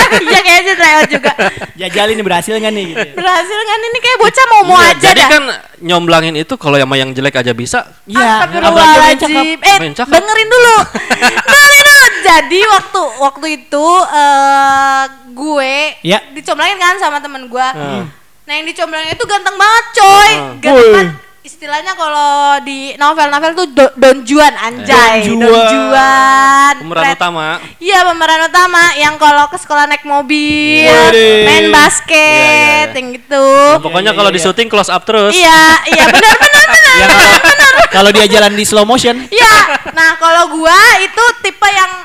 Iya 0.07 0.39
kayaknya 0.39 0.75
tryout 0.79 1.09
juga. 1.11 1.31
Jajalin 1.75 2.17
berhasil 2.23 2.55
nggak 2.55 2.71
nih 2.71 2.85
gitu. 2.89 3.05
Berhasil 3.19 3.59
kan 3.59 3.79
ini 3.83 3.99
kayak 3.99 4.17
bocah 4.17 4.45
mau 4.47 4.61
mau 4.65 4.79
aja 4.79 5.03
Jadi 5.03 5.19
dah. 5.19 5.29
kan 5.29 5.43
nyomblangin 5.83 6.35
itu 6.39 6.55
kalau 6.55 6.79
sama 6.79 6.95
yang 6.95 7.11
jelek 7.11 7.35
aja 7.35 7.51
bisa. 7.51 7.83
Iya, 8.07 8.47
Astagfirullahaladzim. 8.47 9.59
Eh, 9.59 9.77
Main 9.83 9.93
cakep. 9.93 10.15
dengerin 10.15 10.49
dulu. 10.49 10.75
Jadi 12.23 12.61
waktu 12.67 13.03
waktu 13.19 13.47
itu 13.57 13.87
eh 14.07 15.03
gue 15.31 15.75
Ya. 16.03 16.19
dicomblangin 16.31 16.77
kan 16.77 16.97
sama 16.97 17.19
temen 17.19 17.47
gue. 17.47 17.69
Hmm. 17.69 18.05
Nah 18.43 18.53
yang 18.53 18.67
dicomblangin 18.67 19.13
itu 19.13 19.25
ganteng 19.25 19.55
banget 19.55 19.85
coy. 19.95 20.31
Hmm. 20.33 20.53
Ganteng 20.59 20.93
banget. 20.93 21.15
Istilahnya 21.47 21.95
kalau 21.95 22.59
di 22.67 22.99
novel-novel 22.99 23.55
tuh 23.55 23.67
do, 23.71 23.87
Don 23.95 24.27
Juan 24.27 24.51
anjay. 24.51 25.31
Don 25.31 25.39
Don 25.39 25.47
Juan. 25.47 25.71
Juan. 25.71 26.75
Pemeran 26.83 27.03
Fred- 27.07 27.17
utama. 27.17 27.47
Iya 27.79 27.99
pemeran 28.03 28.41
utama 28.43 28.83
yang 28.99 29.15
kalau 29.15 29.47
ke 29.47 29.55
sekolah 29.55 29.87
naik 29.87 30.03
mobil, 30.03 30.91
Waduh. 30.91 31.47
main 31.47 31.71
basket, 31.71 32.19
Iya, 32.19 32.91
iya, 32.91 32.91
iya. 32.91 32.99
yang 32.99 33.07
gitu. 33.15 33.47
Nah, 33.47 33.79
pokoknya 33.79 34.11
iya, 34.11 34.19
kalau 34.19 34.31
iya. 34.31 34.37
di 34.37 34.41
syuting 34.43 34.67
close 34.67 34.91
up 34.91 35.07
terus. 35.07 35.31
Iya, 35.31 35.63
iya 35.87 36.05
benar 36.11 36.35
benar 36.35 36.65
benar. 36.67 37.55
Ya 37.87 37.93
kalau 37.93 38.11
dia 38.11 38.27
jalan 38.27 38.51
di 38.51 38.67
slow 38.67 38.83
motion, 38.83 39.15
Iya. 39.31 39.55
Nah, 39.95 40.19
kalau 40.19 40.51
gua 40.53 40.75
itu 40.99 41.23
tipe 41.41 41.63
yang 41.65 42.03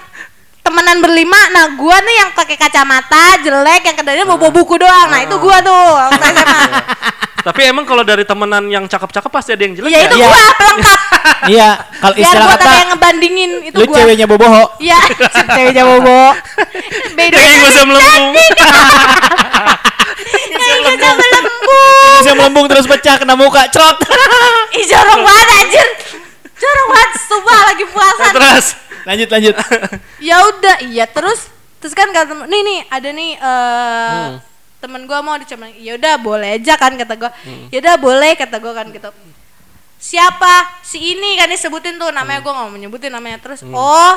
temenan 0.62 1.02
berlima. 1.02 1.50
Nah, 1.50 1.74
gua 1.74 1.98
nih 2.00 2.16
yang 2.16 2.30
pakai 2.32 2.54
kacamata 2.54 3.42
jelek 3.42 3.82
yang 3.84 3.98
kedanya 3.98 4.22
mau 4.24 4.38
bawa 4.38 4.54
buku 4.54 4.78
doang. 4.78 5.10
Nah, 5.10 5.20
itu 5.20 5.34
gua 5.36 5.58
tuh 5.60 5.74
waktu 5.74 6.22
SMA. 6.38 6.62
Tapi 7.42 7.62
emang 7.66 7.82
kalau 7.84 8.06
dari 8.06 8.22
temenan 8.22 8.70
yang 8.70 8.86
cakep-cakep 8.86 9.26
pasti 9.28 9.50
ada 9.52 9.64
yang 9.66 9.74
jelek 9.74 9.90
Iya, 9.90 9.98
ya? 9.98 10.06
itu 10.06 10.16
Iya. 10.16 10.28
gua 10.30 10.44
pelengkap. 10.54 11.00
iya 11.50 11.70
kalau 11.98 12.16
istilah 12.16 12.46
gua 12.46 12.54
kata 12.54 12.72
yang 12.72 12.90
ngebandingin 12.94 13.52
itu 13.66 13.76
lu 13.76 13.86
gua. 13.90 13.98
ceweknya 13.98 14.28
boboho. 14.30 14.64
Iya, 14.78 15.00
ceweknya 15.58 15.84
bobo. 15.84 16.22
Beda 17.18 17.36
Kayak 17.36 17.58
musim 17.60 17.88
lembung. 17.90 18.24
Bisa 22.22 22.32
melembung 22.32 22.66
terus 22.66 22.86
pecah 22.86 23.18
kena 23.18 23.34
muka, 23.34 23.66
cerot. 23.68 23.98
Ih, 24.78 24.86
jorong 24.86 25.22
banget 25.22 25.48
anjir. 25.56 25.88
Jorong 26.54 26.88
banget, 26.88 27.12
sumpah 27.20 27.60
lagi 27.66 27.86
puasa. 27.86 28.26
terus. 28.32 28.66
lanjut 29.02 29.28
lanjut. 29.28 29.56
ya 30.30 30.38
udah 30.46 30.78
iya 30.86 31.06
terus 31.06 31.50
terus 31.78 31.92
kan 31.92 32.06
kata 32.08 32.30
temen 32.30 32.46
nih 32.46 32.62
nih 32.62 32.80
ada 32.88 33.10
nih 33.10 33.32
eh 33.34 33.42
Hmm. 33.42 34.38
temen 34.78 35.02
gue 35.04 35.20
mau 35.20 35.34
dicomblangin 35.36 35.74
ya 35.76 35.98
udah 35.98 36.14
boleh 36.18 36.50
aja 36.56 36.74
kan 36.76 36.94
kata 36.94 37.14
gue 37.16 37.32
Hmm. 37.42 37.66
ya 37.68 37.82
udah 37.82 37.98
boleh 37.98 38.32
kata 38.36 38.58
gue 38.58 38.70
kan 38.72 38.86
gitu 38.88 39.10
siapa 39.98 40.54
si 40.82 41.02
ini 41.12 41.34
kan 41.36 41.46
disebutin 41.48 41.98
tuh 41.98 42.10
namanya 42.10 42.40
Hmm. 42.40 42.46
gue 42.46 42.52
nggak 42.52 42.62
mau 42.64 42.72
menyebutin 42.72 43.10
namanya 43.10 43.38
terus 43.38 43.62
oh 43.64 44.16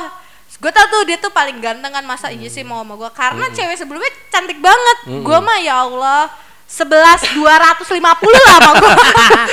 gue 0.54 0.68
tau 0.70 0.84
tuh 0.86 1.02
dia 1.04 1.16
tuh 1.16 1.28
paling 1.28 1.56
ganteng 1.58 1.88
kan 1.90 2.00
masa 2.02 2.28
iya 2.28 2.46
sih 2.46 2.60
mau 2.60 2.80
sama 2.80 2.94
gue 2.94 3.10
karena 3.10 3.44
Hmm. 3.46 3.54
cewek 3.54 3.76
sebelumnya 3.78 4.12
cantik 4.28 4.60
banget 4.60 4.98
gue 5.16 5.38
mah 5.38 5.58
ya 5.58 5.80
Allah 5.82 6.28
sebelas 6.74 7.22
dua 7.30 7.54
ratus 7.54 7.87
lima 7.88 8.18
puluh 8.18 8.34
lah 8.50 8.58
sama 8.58 8.72
gue 8.82 8.94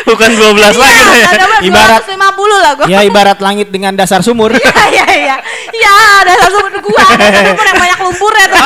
Bukan 0.10 0.30
12 0.34 0.58
lagi 0.74 1.00
deh. 1.00 1.14
Iya, 1.14 1.26
ada 1.30 1.46
dua 1.46 1.58
Ibarat- 1.62 2.10
lima 2.10 2.30
puluh 2.34 2.58
lah 2.58 2.72
gue 2.74 2.86
Ya 2.90 3.06
ibarat 3.06 3.38
langit 3.38 3.70
dengan 3.70 3.94
dasar 3.94 4.26
sumur. 4.26 4.50
Iya 4.58 4.74
iya 4.90 5.06
iya. 5.06 5.36
Ya 5.72 5.94
ada 6.20 6.34
satu 6.42 6.58
gua, 6.82 7.04
ada 7.06 7.30
sumur 7.46 7.64
yang 7.64 7.78
banyak 7.78 8.00
lumpurnya 8.02 8.46
tuh 8.50 8.62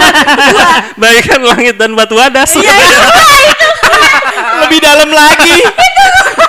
gua. 0.50 0.68
Bagaikan 1.04 1.42
langit 1.44 1.76
dan 1.76 1.92
batu 1.94 2.16
adas. 2.16 2.56
Iya 2.56 2.72
itu 2.72 2.96
itu. 2.96 3.20
Lebih 4.64 4.80
dalam 4.80 5.10
lagi. 5.12 5.56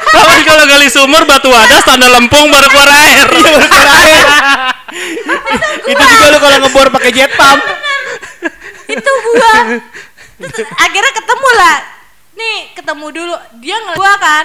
Tapi 0.07 0.41
kalau 0.47 0.65
gali 0.65 0.89
sumur 0.89 1.27
batu 1.27 1.51
adas 1.51 1.83
tanda 1.83 2.07
lempung 2.09 2.49
baru 2.49 2.71
keluar 2.71 2.89
air. 2.89 3.27
Itu 5.85 6.03
juga 6.07 6.27
lu 6.31 6.39
kalau 6.39 6.57
ngebor 6.63 6.87
pakai 6.89 7.11
jet 7.11 7.33
pump. 7.35 7.61
Itu 8.87 9.11
gua. 9.27 9.55
Terus 10.39 10.69
akhirnya 10.73 11.13
ketemu 11.13 11.51
lah. 11.55 11.77
Nih 12.37 12.57
ketemu 12.77 13.07
dulu. 13.11 13.35
Dia 13.59 13.77
ngeliat 13.81 13.99
gua 13.99 14.13
kan. 14.21 14.45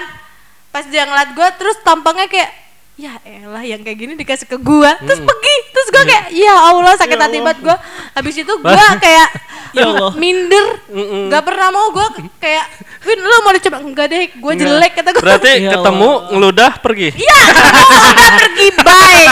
Pas 0.72 0.84
dia 0.88 1.04
ngeliat 1.04 1.30
gua 1.36 1.48
terus 1.54 1.76
tampangnya 1.84 2.26
kayak 2.26 2.50
ya 2.92 3.16
elah 3.24 3.64
yang 3.64 3.80
kayak 3.80 3.98
gini 4.00 4.12
dikasih 4.16 4.48
ke 4.48 4.56
gua. 4.56 4.96
Terus 5.04 5.20
pergi. 5.20 5.56
Terus 5.70 5.88
gua 5.92 6.04
kayak 6.08 6.24
ya 6.32 6.54
Allah 6.56 6.94
sakit 6.96 7.18
hati 7.20 7.38
banget 7.44 7.58
gua. 7.60 7.76
Habis 8.16 8.34
itu 8.40 8.52
gua 8.64 8.86
kayak 8.96 9.28
Ya 9.72 9.88
Allah. 9.88 10.12
minder. 10.22 10.80
Nggak 11.28 11.42
pernah 11.44 11.68
mau 11.72 11.88
gua 11.92 12.08
kayak 12.40 12.66
Win 13.02 13.18
lu 13.18 13.36
mau 13.42 13.50
dicoba? 13.50 13.82
Enggak 13.82 14.06
deh 14.14 14.30
gua 14.38 14.52
jelek 14.54 14.92
kata 14.94 15.10
gua. 15.10 15.22
Berarti 15.26 15.50
Ya 15.58 15.74
ketemu 15.74 16.10
ngeludah 16.30 16.70
pergi. 16.78 17.08
Iya, 17.18 17.34
oh, 17.34 18.12
pergi 18.38 18.66
bye 18.78 19.26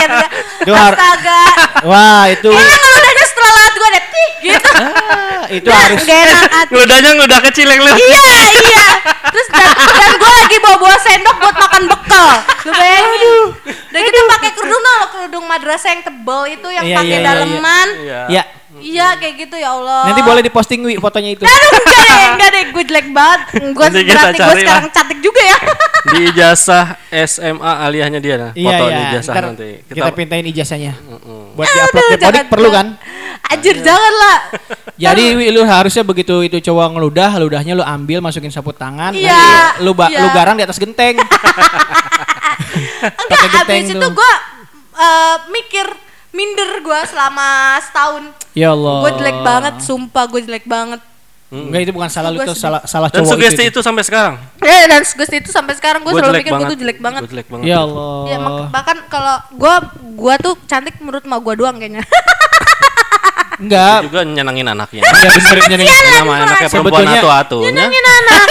Astaga. 0.67 1.43
Wah, 1.87 2.25
itu. 2.29 2.51
Emang 2.51 2.67
ngeludahnya 2.67 3.25
setelah 3.25 3.51
lewat 3.57 3.75
gue 3.75 3.89
deh, 3.89 4.05
gitu. 4.45 4.71
Itu 5.49 5.65
Nah, 5.65 5.79
harus 5.81 6.01
gak 6.03 6.19
enak 6.21 6.41
hati. 6.59 6.73
Ngeludahnya 6.75 7.11
ngeludah 7.15 7.41
kecil 7.49 7.67
yang 7.67 7.81
lewat. 7.81 7.99
Iya, 7.99 8.35
iya. 8.61 8.87
Terus 9.31 9.49
dan, 9.49 9.69
dan 9.73 10.11
gue 10.17 10.33
lagi 10.35 10.57
bawa-bawa 10.59 10.97
sendok 10.99 11.37
buat 11.39 11.57
makan 11.57 11.83
bekal. 11.89 12.31
Lu 12.67 12.73
bayangin. 12.75 13.23
Udah 13.91 14.01
gitu 14.03 14.19
pakai 14.29 14.51
kerudung 14.53 14.83
tau, 14.83 15.05
kerudung 15.11 15.45
madrasah 15.47 15.91
yang 15.91 16.03
tebel 16.03 16.41
itu 16.51 16.69
yang 16.69 16.85
Iya, 16.85 16.97
pakai 16.99 17.09
iya, 17.09 17.19
iya, 17.19 17.27
daleman. 17.27 17.89
Iya. 17.97 18.21
ya. 18.29 18.43
Iya, 18.81 19.09
kayak 19.17 19.35
gitu 19.39 19.57
ya 19.57 19.71
Allah. 19.73 20.11
Nanti 20.11 20.21
boleh 20.21 20.43
diposting 20.43 20.81
Wi 20.83 20.97
fotonya 20.97 21.37
itu. 21.37 21.45
Aduh, 21.45 21.71
enggak 21.81 22.07
deh, 22.09 22.27
enggak 22.33 22.51
deh, 22.51 22.65
gue 22.73 22.85
jelek 22.89 23.07
banget. 23.13 23.41
Gue 23.71 23.85
Nanti 23.87 24.01
kita 24.03 24.21
berarti 24.21 24.39
gue 24.39 24.55
sekarang 24.61 24.85
lah. 24.85 24.93
cantik 24.93 25.19
juga 25.21 25.43
ya. 25.45 25.59
Di 26.01 26.21
ijazah 26.33 26.87
SMA 27.13 27.73
aliyahnya 27.85 28.21
dia 28.25 28.35
nah. 28.41 28.51
Iya, 28.57 28.69
Foto 28.73 28.85
iya. 28.89 29.01
ijazah 29.13 29.35
Ntar 29.37 29.45
nanti. 29.53 29.69
Kita, 29.85 30.09
pintain 30.17 30.45
ijazahnya. 30.49 30.93
Mm-mm. 30.97 31.53
Buat 31.55 31.67
di-upload 31.69 32.03
Depodik 32.09 32.21
jangan- 32.25 32.49
perlu 32.49 32.69
kan? 32.73 32.87
Anjir, 33.51 33.77
jangan 33.83 34.15
lah. 34.15 34.39
Jadi 34.95 35.25
Wi, 35.35 35.51
lu 35.51 35.67
harusnya 35.67 36.07
begitu 36.07 36.41
itu 36.41 36.61
cowok 36.61 36.95
ngeludah, 36.95 37.35
ludahnya 37.41 37.75
lu 37.75 37.83
ambil 37.83 38.23
masukin 38.23 38.49
sapu 38.49 38.71
tangan, 38.71 39.11
Iya, 39.11 39.33
nanti 39.35 39.83
lu 39.83 39.93
iya. 40.07 40.21
lu 40.23 40.29
garang 40.31 40.55
di 40.55 40.63
atas 40.63 40.79
genteng. 40.79 41.19
Enggak, 43.01 43.27
Pakai 43.27 43.49
genteng 43.49 43.81
abis 43.81 43.91
itu 43.97 44.09
gue 44.13 44.33
mikir 45.51 45.87
minder 46.31 46.71
gue 46.85 47.01
selama 47.09 47.81
setahun. 47.83 48.25
Ya 48.53 48.69
Allah. 48.71 48.97
Gue 49.01 49.13
jelek 49.17 49.39
banget, 49.41 49.75
sumpah 49.81 50.25
gue 50.27 50.41
jelek 50.43 50.65
banget. 50.65 51.01
Enggak 51.51 51.81
itu 51.83 51.91
bukan 51.91 52.07
salah 52.07 52.31
lu 52.31 52.39
itu 52.39 52.55
salah 52.55 52.79
salah 52.85 53.11
Dan 53.11 53.27
cowok 53.27 53.35
sugesti 53.35 53.67
itu. 53.67 53.75
itu 53.75 53.81
sampai 53.83 54.07
sekarang. 54.07 54.39
Eh, 54.61 54.87
dan 54.87 55.03
Gusti 55.03 55.37
itu 55.37 55.51
sampai 55.51 55.75
sekarang 55.75 55.99
gue 56.01 56.13
selalu 56.13 56.39
mikir 56.39 56.53
gue 56.53 56.67
tuh 56.69 56.79
jelek 56.79 56.99
banget. 57.01 57.21
Gua 57.21 57.31
jelek 57.35 57.47
banget. 57.51 57.65
Ya 57.67 57.77
Allah. 57.81 58.15
Ya, 58.25 58.37
mak- 58.39 58.71
bahkan 58.71 58.97
kalau 59.07 59.35
gue 59.51 59.75
gue 60.15 60.35
tuh 60.41 60.55
cantik 60.65 60.95
menurut 60.99 61.27
mak 61.27 61.43
gue 61.43 61.55
doang 61.57 61.75
kayaknya. 61.75 62.07
Enggak. 63.59 63.99
juga 64.07 64.21
nyenengin 64.23 64.67
anaknya. 64.69 65.03
Iya 65.05 65.29
bener 65.37 65.57
nyenengin. 65.69 65.95
Nama 66.17 66.33
anaknya 66.41 66.69
perempuan 66.71 67.03
Sebetulnya- 67.03 67.21
atu-atunya. 67.21 67.67
Nyenengin 67.69 68.05
anak, 68.07 68.47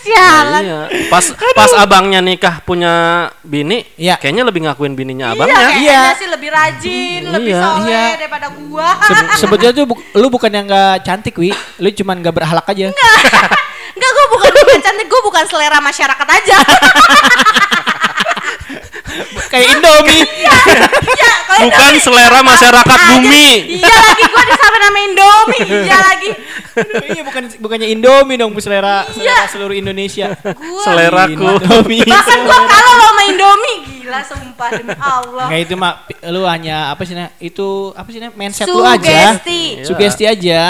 sialan. 0.00 0.62
Iya. 0.62 0.80
Pas 1.06 1.24
pas 1.52 1.70
abangnya 1.74 2.20
nikah 2.20 2.60
punya 2.60 2.92
bini, 3.40 3.82
Iya. 3.94 4.16
kayaknya 4.16 4.44
lebih 4.44 4.64
ngakuin 4.64 4.92
bininya 4.92 5.30
Iya, 5.30 5.34
abangnya. 5.34 5.56
kayaknya 5.66 6.00
sih 6.14 6.28
lebih 6.28 6.50
rajin, 6.50 7.22
lebih 7.28 7.52
Iya, 7.52 7.62
soleh 7.62 7.90
iya. 7.90 8.04
daripada 8.16 8.46
gua. 8.50 8.88
Se- 9.02 9.30
sebetulnya 9.42 9.72
tuh 9.72 9.84
bu- 9.86 10.04
lu 10.14 10.26
bukan 10.26 10.48
yang 10.48 10.64
enggak 10.64 11.02
cantik 11.02 11.34
Wi, 11.36 11.50
lu 11.78 11.88
cuman 11.90 12.16
enggak 12.18 12.34
berhalak 12.34 12.66
aja. 12.66 12.90
Enggak, 12.90 14.10
gua 14.16 14.26
bukan 14.30 14.50
bukan 14.54 14.78
cantik, 14.80 15.06
gua 15.06 15.20
bukan 15.22 15.44
selera 15.46 15.78
masyarakat 15.80 16.28
aja. 16.28 16.56
Kayak 19.46 19.66
Indomie. 19.74 20.22
Iya, 20.22 21.32
kalau 21.46 21.60
Bukan 21.66 21.92
selera 21.96 22.38
masyarakat 22.42 22.98
bumi. 23.10 23.48
Iya 23.78 23.94
lagi 23.96 24.22
gua 24.28 24.42
disamain 24.44 24.82
sama 24.82 24.98
Indomie. 25.00 25.62
Iya 25.86 25.96
lagi. 26.02 26.30
Iya 27.08 27.22
bukan 27.24 27.42
bukannya 27.58 27.88
Indomie 27.88 28.36
dong, 28.36 28.50
Bu 28.52 28.60
selera, 28.60 29.08
selera 29.08 29.48
seluruh 29.48 29.72
Indonesia. 29.72 30.36
Gua 30.36 30.84
Seleraku. 30.84 31.32
Indomie. 31.32 32.04
bahkan 32.04 32.38
gua 32.44 32.58
kalah 32.64 32.92
lo 32.92 33.04
sama 33.06 33.22
Indomie 33.24 33.76
gila 34.06 34.20
sumpah 34.22 34.68
demi 34.70 34.94
Allah. 34.94 35.46
Nggak 35.50 35.60
itu 35.66 35.74
mah 35.74 35.92
pi- 36.06 36.20
lu 36.30 36.46
hanya 36.46 36.94
apa 36.94 37.02
sih 37.02 37.18
nah? 37.18 37.26
Itu 37.42 37.90
apa 37.90 38.06
sih 38.14 38.22
nah? 38.22 38.30
Mindset 38.30 38.70
lu 38.70 38.78
aja. 38.78 39.34
Sugesti. 39.34 39.60
Sugesti 39.82 40.24
aja. 40.30 40.62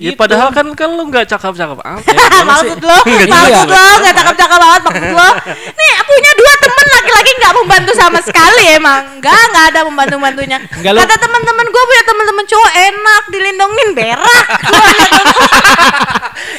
Ya 0.00 0.10
Gitu. 0.10 0.16
padahal 0.16 0.48
kan 0.48 0.64
kan 0.72 0.88
lu 0.96 1.04
nggak 1.12 1.28
cakep-cakep 1.28 1.76
amat. 1.76 2.00
ya. 2.08 2.40
Maksud 2.50 2.80
lo, 2.80 2.96
maksud 3.36 3.68
lo 3.68 3.84
nggak 4.00 4.16
cakep-cakep 4.16 4.58
banget 4.58 4.82
maksud 4.88 5.12
lo. 5.12 5.28
Nih 5.76 5.92
punya 6.08 6.30
dua 6.34 6.52
temen 6.56 6.86
laki-laki 6.88 7.32
nggak 7.36 7.54
membantu 7.54 7.92
sama 7.92 8.18
sekali 8.24 8.64
emang, 8.74 9.20
nggak 9.20 9.40
nggak 9.52 9.64
ada 9.70 9.80
membantu 9.84 10.16
bantunya. 10.16 10.58
Kata 10.72 11.14
teman-teman 11.20 11.66
gue 11.68 11.82
punya 11.84 12.04
teman-teman 12.08 12.44
cowok 12.48 12.72
enak 12.74 13.22
dilindungin 13.28 13.88
berak. 13.92 14.46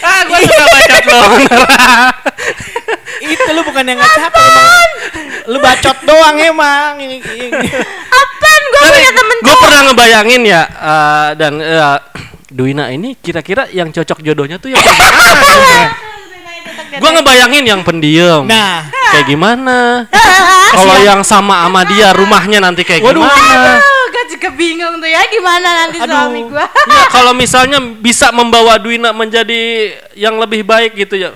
Ah, 0.01 0.21
gua 0.29 0.37
suka 0.37 0.65
bacot 0.67 1.05
lo. 1.09 1.21
itu 3.21 3.49
lu 3.49 3.61
bukan 3.65 3.83
yang 3.85 3.97
nggak 3.97 4.13
capek 4.13 4.43
emang. 4.45 4.89
Lu 5.49 5.57
bacot 5.57 5.97
doang 6.05 6.37
emang. 6.37 6.93
Apaan 8.11 8.63
gue 8.69 8.81
punya 8.87 9.11
temen 9.11 9.37
Gue 9.41 9.49
cowok? 9.49 9.61
pernah 9.65 9.81
ngebayangin 9.89 10.41
ya 10.45 10.61
eh, 10.69 11.27
dan 11.33 11.53
eh, 11.57 11.97
Duina 12.51 12.91
ini 12.91 13.15
kira-kira 13.15 13.71
yang 13.71 13.89
cocok 13.89 14.19
jodohnya 14.19 14.59
tuh 14.59 14.75
yang 14.75 14.83
Gue 16.91 17.07
ngebayangin 17.07 17.63
yang 17.63 17.81
pendiam. 17.87 18.43
Nah, 18.43 18.91
Kayak 19.11 19.27
gimana? 19.27 20.07
Kalau 20.75 20.95
yang 21.03 21.19
sama 21.23 21.67
sama 21.67 21.83
dia 21.83 22.15
rumahnya 22.15 22.63
nanti 22.63 22.87
kayak 22.87 23.03
Waduh. 23.03 23.19
gimana? 23.19 23.75
Aduh, 23.75 24.03
gue 24.07 24.23
juga 24.35 24.49
bingung 24.55 25.03
tuh 25.03 25.09
ya 25.11 25.19
gimana 25.27 25.67
nanti 25.83 25.99
Aduh. 25.99 26.15
suami 26.15 26.39
gue. 26.47 26.65
Ya, 26.87 27.03
kalau 27.15 27.31
misalnya 27.35 27.79
bisa 27.99 28.31
membawa 28.31 28.79
Duina 28.79 29.11
menjadi 29.11 29.91
yang 30.15 30.39
lebih 30.39 30.63
baik 30.63 30.95
gitu 30.95 31.19
ya. 31.19 31.35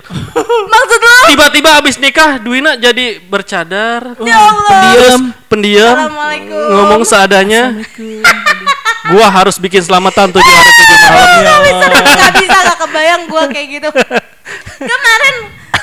Maksud 0.72 1.00
lo? 1.04 1.16
Tiba-tiba 1.28 1.76
abis 1.76 2.00
nikah 2.00 2.40
Duina 2.40 2.80
jadi 2.80 3.20
bercadar, 3.20 4.16
Ya 4.24 4.40
Allah. 4.40 4.68
pendiam. 4.72 5.20
pendiam, 5.52 5.94
Assalamualaikum. 6.00 6.64
ngomong 6.72 7.02
seadanya. 7.04 7.62
Gua 9.12 9.26
harus 9.30 9.56
bikin 9.62 9.82
selamatan 9.84 10.34
tujuh 10.34 10.52
hari 10.52 10.72
tujuh 10.74 10.98
malam. 10.98 11.26
Gak 11.42 11.60
bisa, 11.62 11.86
gak 12.16 12.34
bisa, 12.42 12.58
gak 12.66 12.78
kebayang 12.86 13.22
gue 13.30 13.42
kayak 13.54 13.68
gitu. 13.78 13.88
Kemarin, 14.76 15.34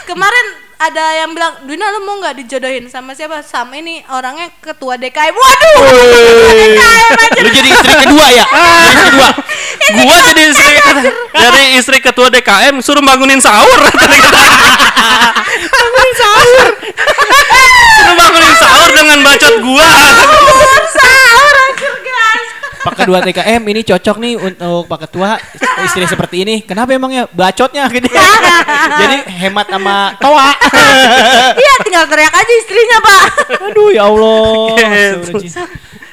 kemarin 0.07 0.45
ada 0.83 1.05
yang 1.15 1.31
bilang, 1.31 1.63
Dina 1.63 1.87
lu 1.95 2.03
mau 2.03 2.19
nggak 2.19 2.43
dijodohin 2.43 2.91
sama 2.91 3.15
siapa? 3.15 3.39
Sama 3.39 3.79
ini 3.79 4.03
orangnya 4.11 4.51
ketua 4.59 4.99
DKM. 4.99 5.31
Waduh, 5.31 5.79
ketua 5.79 6.51
DKM 6.59 7.13
aja. 7.15 7.39
lu 7.39 7.49
jadi 7.55 7.69
istri 7.71 7.95
kedua 8.03 8.25
ya? 8.27 8.43
Jadi 8.43 8.75
istri 8.83 8.99
kedua. 8.99 9.29
Gua 9.93 10.15
jadi 10.27 10.43
istri 10.51 10.75
dari 11.31 11.63
istri 11.79 11.97
ketua 12.03 12.27
DKM 12.27 12.75
suruh 12.83 12.99
bangunin 12.99 13.39
sahur. 13.39 13.79
bangunin 15.71 16.13
sahur. 16.19 16.67
suruh 17.95 18.15
bangunin 18.19 18.55
sahur 18.59 18.89
dengan 18.91 19.17
bacot 19.23 19.55
gua. 19.63 19.87
Sahur. 20.91 21.22
Pak 22.83 22.93
Ketua 22.95 23.19
TKM 23.21 23.61
ini 23.63 23.81
cocok 23.81 24.15
nih 24.17 24.33
untuk 24.35 24.83
Pak 24.85 24.99
Ketua 25.01 25.39
istri 25.81 26.03
seperti 26.03 26.43
ini. 26.43 26.55
Kenapa 26.61 26.91
emangnya 26.91 27.25
bacotnya 27.27 27.87
gitu? 27.87 28.07
Jadi 28.93 29.17
hemat 29.39 29.67
sama 29.67 29.95
toa. 30.17 30.51
Iya, 31.53 31.73
tinggal 31.81 32.05
teriak 32.05 32.33
aja 32.33 32.53
istrinya, 32.53 32.97
Pak. 32.99 33.21
Aduh 33.65 33.89
ya 33.89 34.03
Allah. 34.03 34.75
Gitu. 35.23 35.47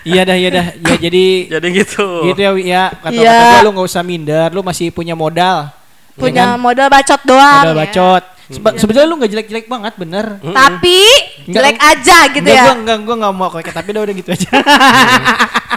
Iya 0.00 0.22
dah, 0.24 0.32
iya 0.32 0.48
dah. 0.48 0.66
Ya 0.80 0.94
jadi 0.96 1.26
Jadi 1.50 1.66
gitu. 1.76 2.24
gitu 2.24 2.40
ya 2.40 2.50
ya. 2.56 2.84
Kata 2.94 3.12
Iya. 3.12 3.34
kata 3.34 3.44
gua 3.52 3.60
lu 3.60 3.70
nggak 3.74 3.86
usah 3.86 4.02
minder, 4.02 4.48
lu 4.48 4.62
masih 4.62 4.88
punya 4.88 5.12
modal. 5.12 5.68
Ya 5.68 6.18
Punya 6.18 6.44
kan? 6.46 6.58
modal 6.58 6.88
bacot 6.88 7.20
doang. 7.22 7.62
modal 7.62 7.74
ya. 7.74 7.80
bacot. 7.84 8.24
Seba- 8.50 8.74
Sebenarnya 8.74 9.06
lu 9.06 9.14
nggak 9.14 9.30
jelek-jelek 9.30 9.66
banget, 9.66 9.94
bener. 9.94 10.26
Tapi 10.42 10.98
Enggak, 11.44 11.54
jelek 11.54 11.78
aja 11.78 12.18
gitu 12.28 12.42
Enggak, 12.42 12.56
ya. 12.56 12.64
gua 12.64 12.74
enggak 12.74 12.98
gua 13.00 13.14
enggak 13.14 13.32
mau 13.32 13.48
kayak 13.48 13.70
tapi 13.70 13.88
udah 13.90 14.02
udah 14.02 14.14
gitu 14.16 14.30
aja. 14.32 14.50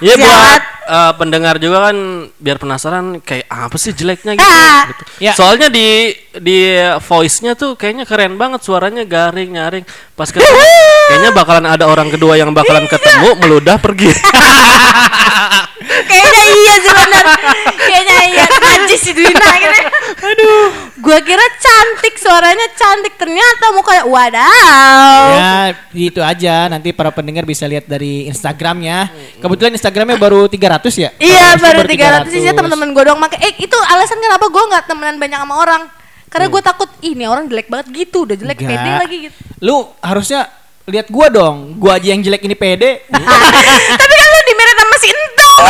Iya 0.01 0.13
buat 0.17 0.61
Eh, 0.83 1.13
pendengar 1.15 1.55
juga 1.63 1.87
kan 1.87 2.27
biar 2.43 2.59
penasaran 2.59 3.23
kayak 3.23 3.47
apa 3.47 3.75
sih 3.79 3.95
jeleknya 3.95 4.35
gitu. 4.35 4.43
Ah. 4.43 4.83
gitu. 4.91 5.03
Ya. 5.23 5.31
Soalnya 5.31 5.71
di 5.71 6.11
di 6.43 6.75
voice-nya 6.99 7.55
tuh 7.55 7.79
kayaknya 7.79 8.03
keren 8.03 8.35
banget 8.35 8.67
suaranya 8.67 9.07
garing 9.07 9.55
nyaring. 9.55 9.87
Pas 10.11 10.27
ketemu 10.27 10.59
kayaknya 11.07 11.31
bakalan 11.31 11.67
ada 11.71 11.87
orang 11.87 12.11
kedua 12.11 12.35
yang 12.35 12.51
bakalan 12.51 12.83
ketemu 12.91 13.29
meludah 13.39 13.79
pergi. 13.79 14.11
Kayaknya 15.83 16.43
iya 16.47 16.73
sih 16.79 16.93
benar. 16.95 17.25
Kayaknya 17.75 18.17
iya. 18.31 18.45
Najis 18.47 18.99
si 19.03 19.11
Dwina 19.11 19.49
gitu. 19.59 19.79
Aduh. 20.23 20.67
Gua 21.03 21.19
kira 21.19 21.43
cantik 21.59 22.15
suaranya 22.15 22.67
cantik 22.79 23.19
ternyata 23.19 23.75
mukanya 23.75 24.03
wadaw. 24.07 25.23
ya, 25.35 25.53
itu 25.91 26.21
aja. 26.23 26.71
Nanti 26.71 26.95
para 26.95 27.11
pendengar 27.11 27.43
bisa 27.43 27.67
lihat 27.67 27.85
dari 27.85 28.31
Instagramnya. 28.31 29.11
Kebetulan 29.43 29.75
Instagramnya 29.75 30.15
baru 30.15 30.47
300 30.79 31.03
ya? 31.03 31.09
Iya 31.21 31.45
baru 31.61 31.81
300 31.85 32.33
sih 32.33 32.41
teman-teman 32.49 32.89
gue 32.93 33.03
doang 33.05 33.19
make. 33.21 33.37
Eh 33.37 33.53
itu 33.61 33.77
alasan 33.89 34.17
kenapa 34.17 34.45
gue 34.49 34.63
nggak 34.73 34.83
temenan 34.89 35.15
banyak 35.21 35.39
sama 35.43 35.55
orang. 35.59 35.83
Karena 36.33 36.47
gue 36.49 36.61
takut 36.65 36.89
ini 37.05 37.29
orang 37.29 37.45
jelek 37.45 37.69
banget 37.69 37.93
gitu, 37.93 38.25
udah 38.25 38.33
jelek 38.33 38.57
Enggak. 38.57 38.73
pede 38.73 38.91
lagi 38.97 39.17
gitu. 39.29 39.35
Lu 39.61 39.93
harusnya 40.01 40.49
lihat 40.89 41.07
gua 41.07 41.27
dong. 41.31 41.79
Gua 41.79 41.95
aja 41.95 42.11
yang 42.11 42.19
jelek 42.19 42.43
ini 42.43 42.55
pede. 42.57 43.07
Tapi 44.01 44.13
kan 44.13 44.27
lu 44.27 44.39
dimeret 44.49 44.75
sama 44.75 44.95
si 44.99 45.07
Entong. 45.07 45.65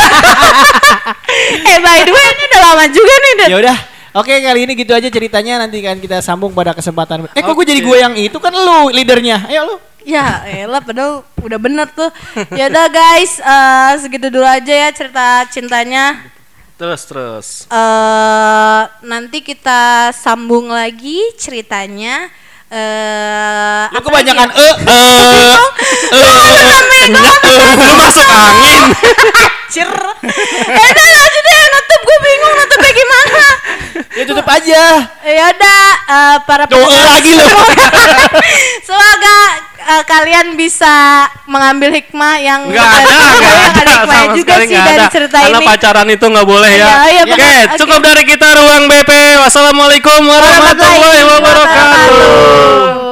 eh 1.70 1.78
by 1.78 1.98
the 2.02 2.12
way 2.12 2.26
ini 2.34 2.42
udah 2.50 2.60
lama 2.66 2.84
juga 2.90 3.14
nih 3.14 3.32
ya 3.46 3.56
udah. 3.60 3.76
Oke, 4.14 4.30
kali 4.30 4.60
ini 4.62 4.72
gitu 4.78 4.94
aja 4.94 5.10
ceritanya. 5.10 5.66
Nanti 5.66 5.82
kan 5.82 5.98
kita 5.98 6.22
sambung 6.22 6.54
pada 6.54 6.70
kesempatan. 6.70 7.26
Eh, 7.34 7.42
kok 7.42 7.50
gue 7.50 7.66
jadi 7.66 7.82
gue 7.82 7.96
yang 7.98 8.14
itu 8.14 8.38
kan 8.38 8.54
lu 8.54 8.94
leadernya. 8.94 9.50
Ayo 9.50 9.66
lu. 9.66 9.76
Ya 10.04 10.44
elah 10.44 10.78
padahal 10.78 11.24
udah 11.40 11.56
bener 11.56 11.88
tuh. 11.88 12.12
Ya 12.52 12.68
udah 12.68 12.86
guys, 12.88 13.40
eh, 13.40 13.92
segitu 13.98 14.28
dulu 14.28 14.44
aja 14.44 14.68
ya 14.68 14.92
cerita 14.92 15.48
cintanya. 15.48 16.30
terus 16.74 17.06
terus. 17.06 17.48
eh 17.70 18.82
nanti 19.02 19.40
kita 19.40 20.10
sambung 20.12 20.68
lagi 20.68 21.22
ceritanya. 21.34 22.28
Eh 22.68 23.84
Lu 23.88 23.96
apa 23.96 24.04
kebanyakan 24.04 24.48
ya? 24.50 24.58
eh 24.58 24.74
eh 24.82 25.54
Lu 27.78 27.94
masuk 27.96 28.26
angin. 28.28 28.82
Anjir. 29.74 29.90
Eh 29.90 30.86
udah 30.86 31.04
lanjut 31.10 31.44
gue 32.04 32.18
bingung 32.20 32.54
nutupnya 32.54 32.92
gimana. 32.92 33.44
ya 34.18 34.22
tutup 34.28 34.46
aja. 34.46 34.82
Ya 35.24 35.44
udah 35.50 35.82
eh, 36.06 36.36
para 36.44 36.64
eh, 36.68 37.02
lagi 37.08 37.32
lu. 37.34 37.44
Semoga 38.88 39.36
eh, 39.80 40.02
kalian 40.04 40.46
bisa 40.54 41.26
mengambil 41.48 41.90
hikmah 41.92 42.34
yang 42.38 42.60
Enggak 42.68 42.84
ada, 42.84 43.00
enggak 43.00 43.32
yang 43.40 43.64
ada. 43.64 43.80
ada 43.80 43.90
hikmahnya 43.90 44.26
Sama 44.28 44.36
juga 44.36 44.54
sih 44.60 44.76
dari 44.76 44.98
ada. 45.00 45.06
cerita 45.10 45.36
Karena 45.40 45.58
ini. 45.60 45.66
pacaran 45.66 46.08
itu 46.12 46.26
nggak 46.28 46.46
boleh 46.48 46.72
ya. 46.72 46.86
Iya, 46.86 46.96
iya, 47.10 47.22
Oke, 47.24 47.32
benar. 47.32 47.50
Oke. 47.50 47.78
cukup 47.80 48.00
dari 48.04 48.22
kita 48.28 48.48
ruang 48.56 48.82
BP. 48.88 49.10
Wassalamualaikum 49.44 50.20
warahmatullahi 50.24 51.22
wabarakatuh. 51.26 53.04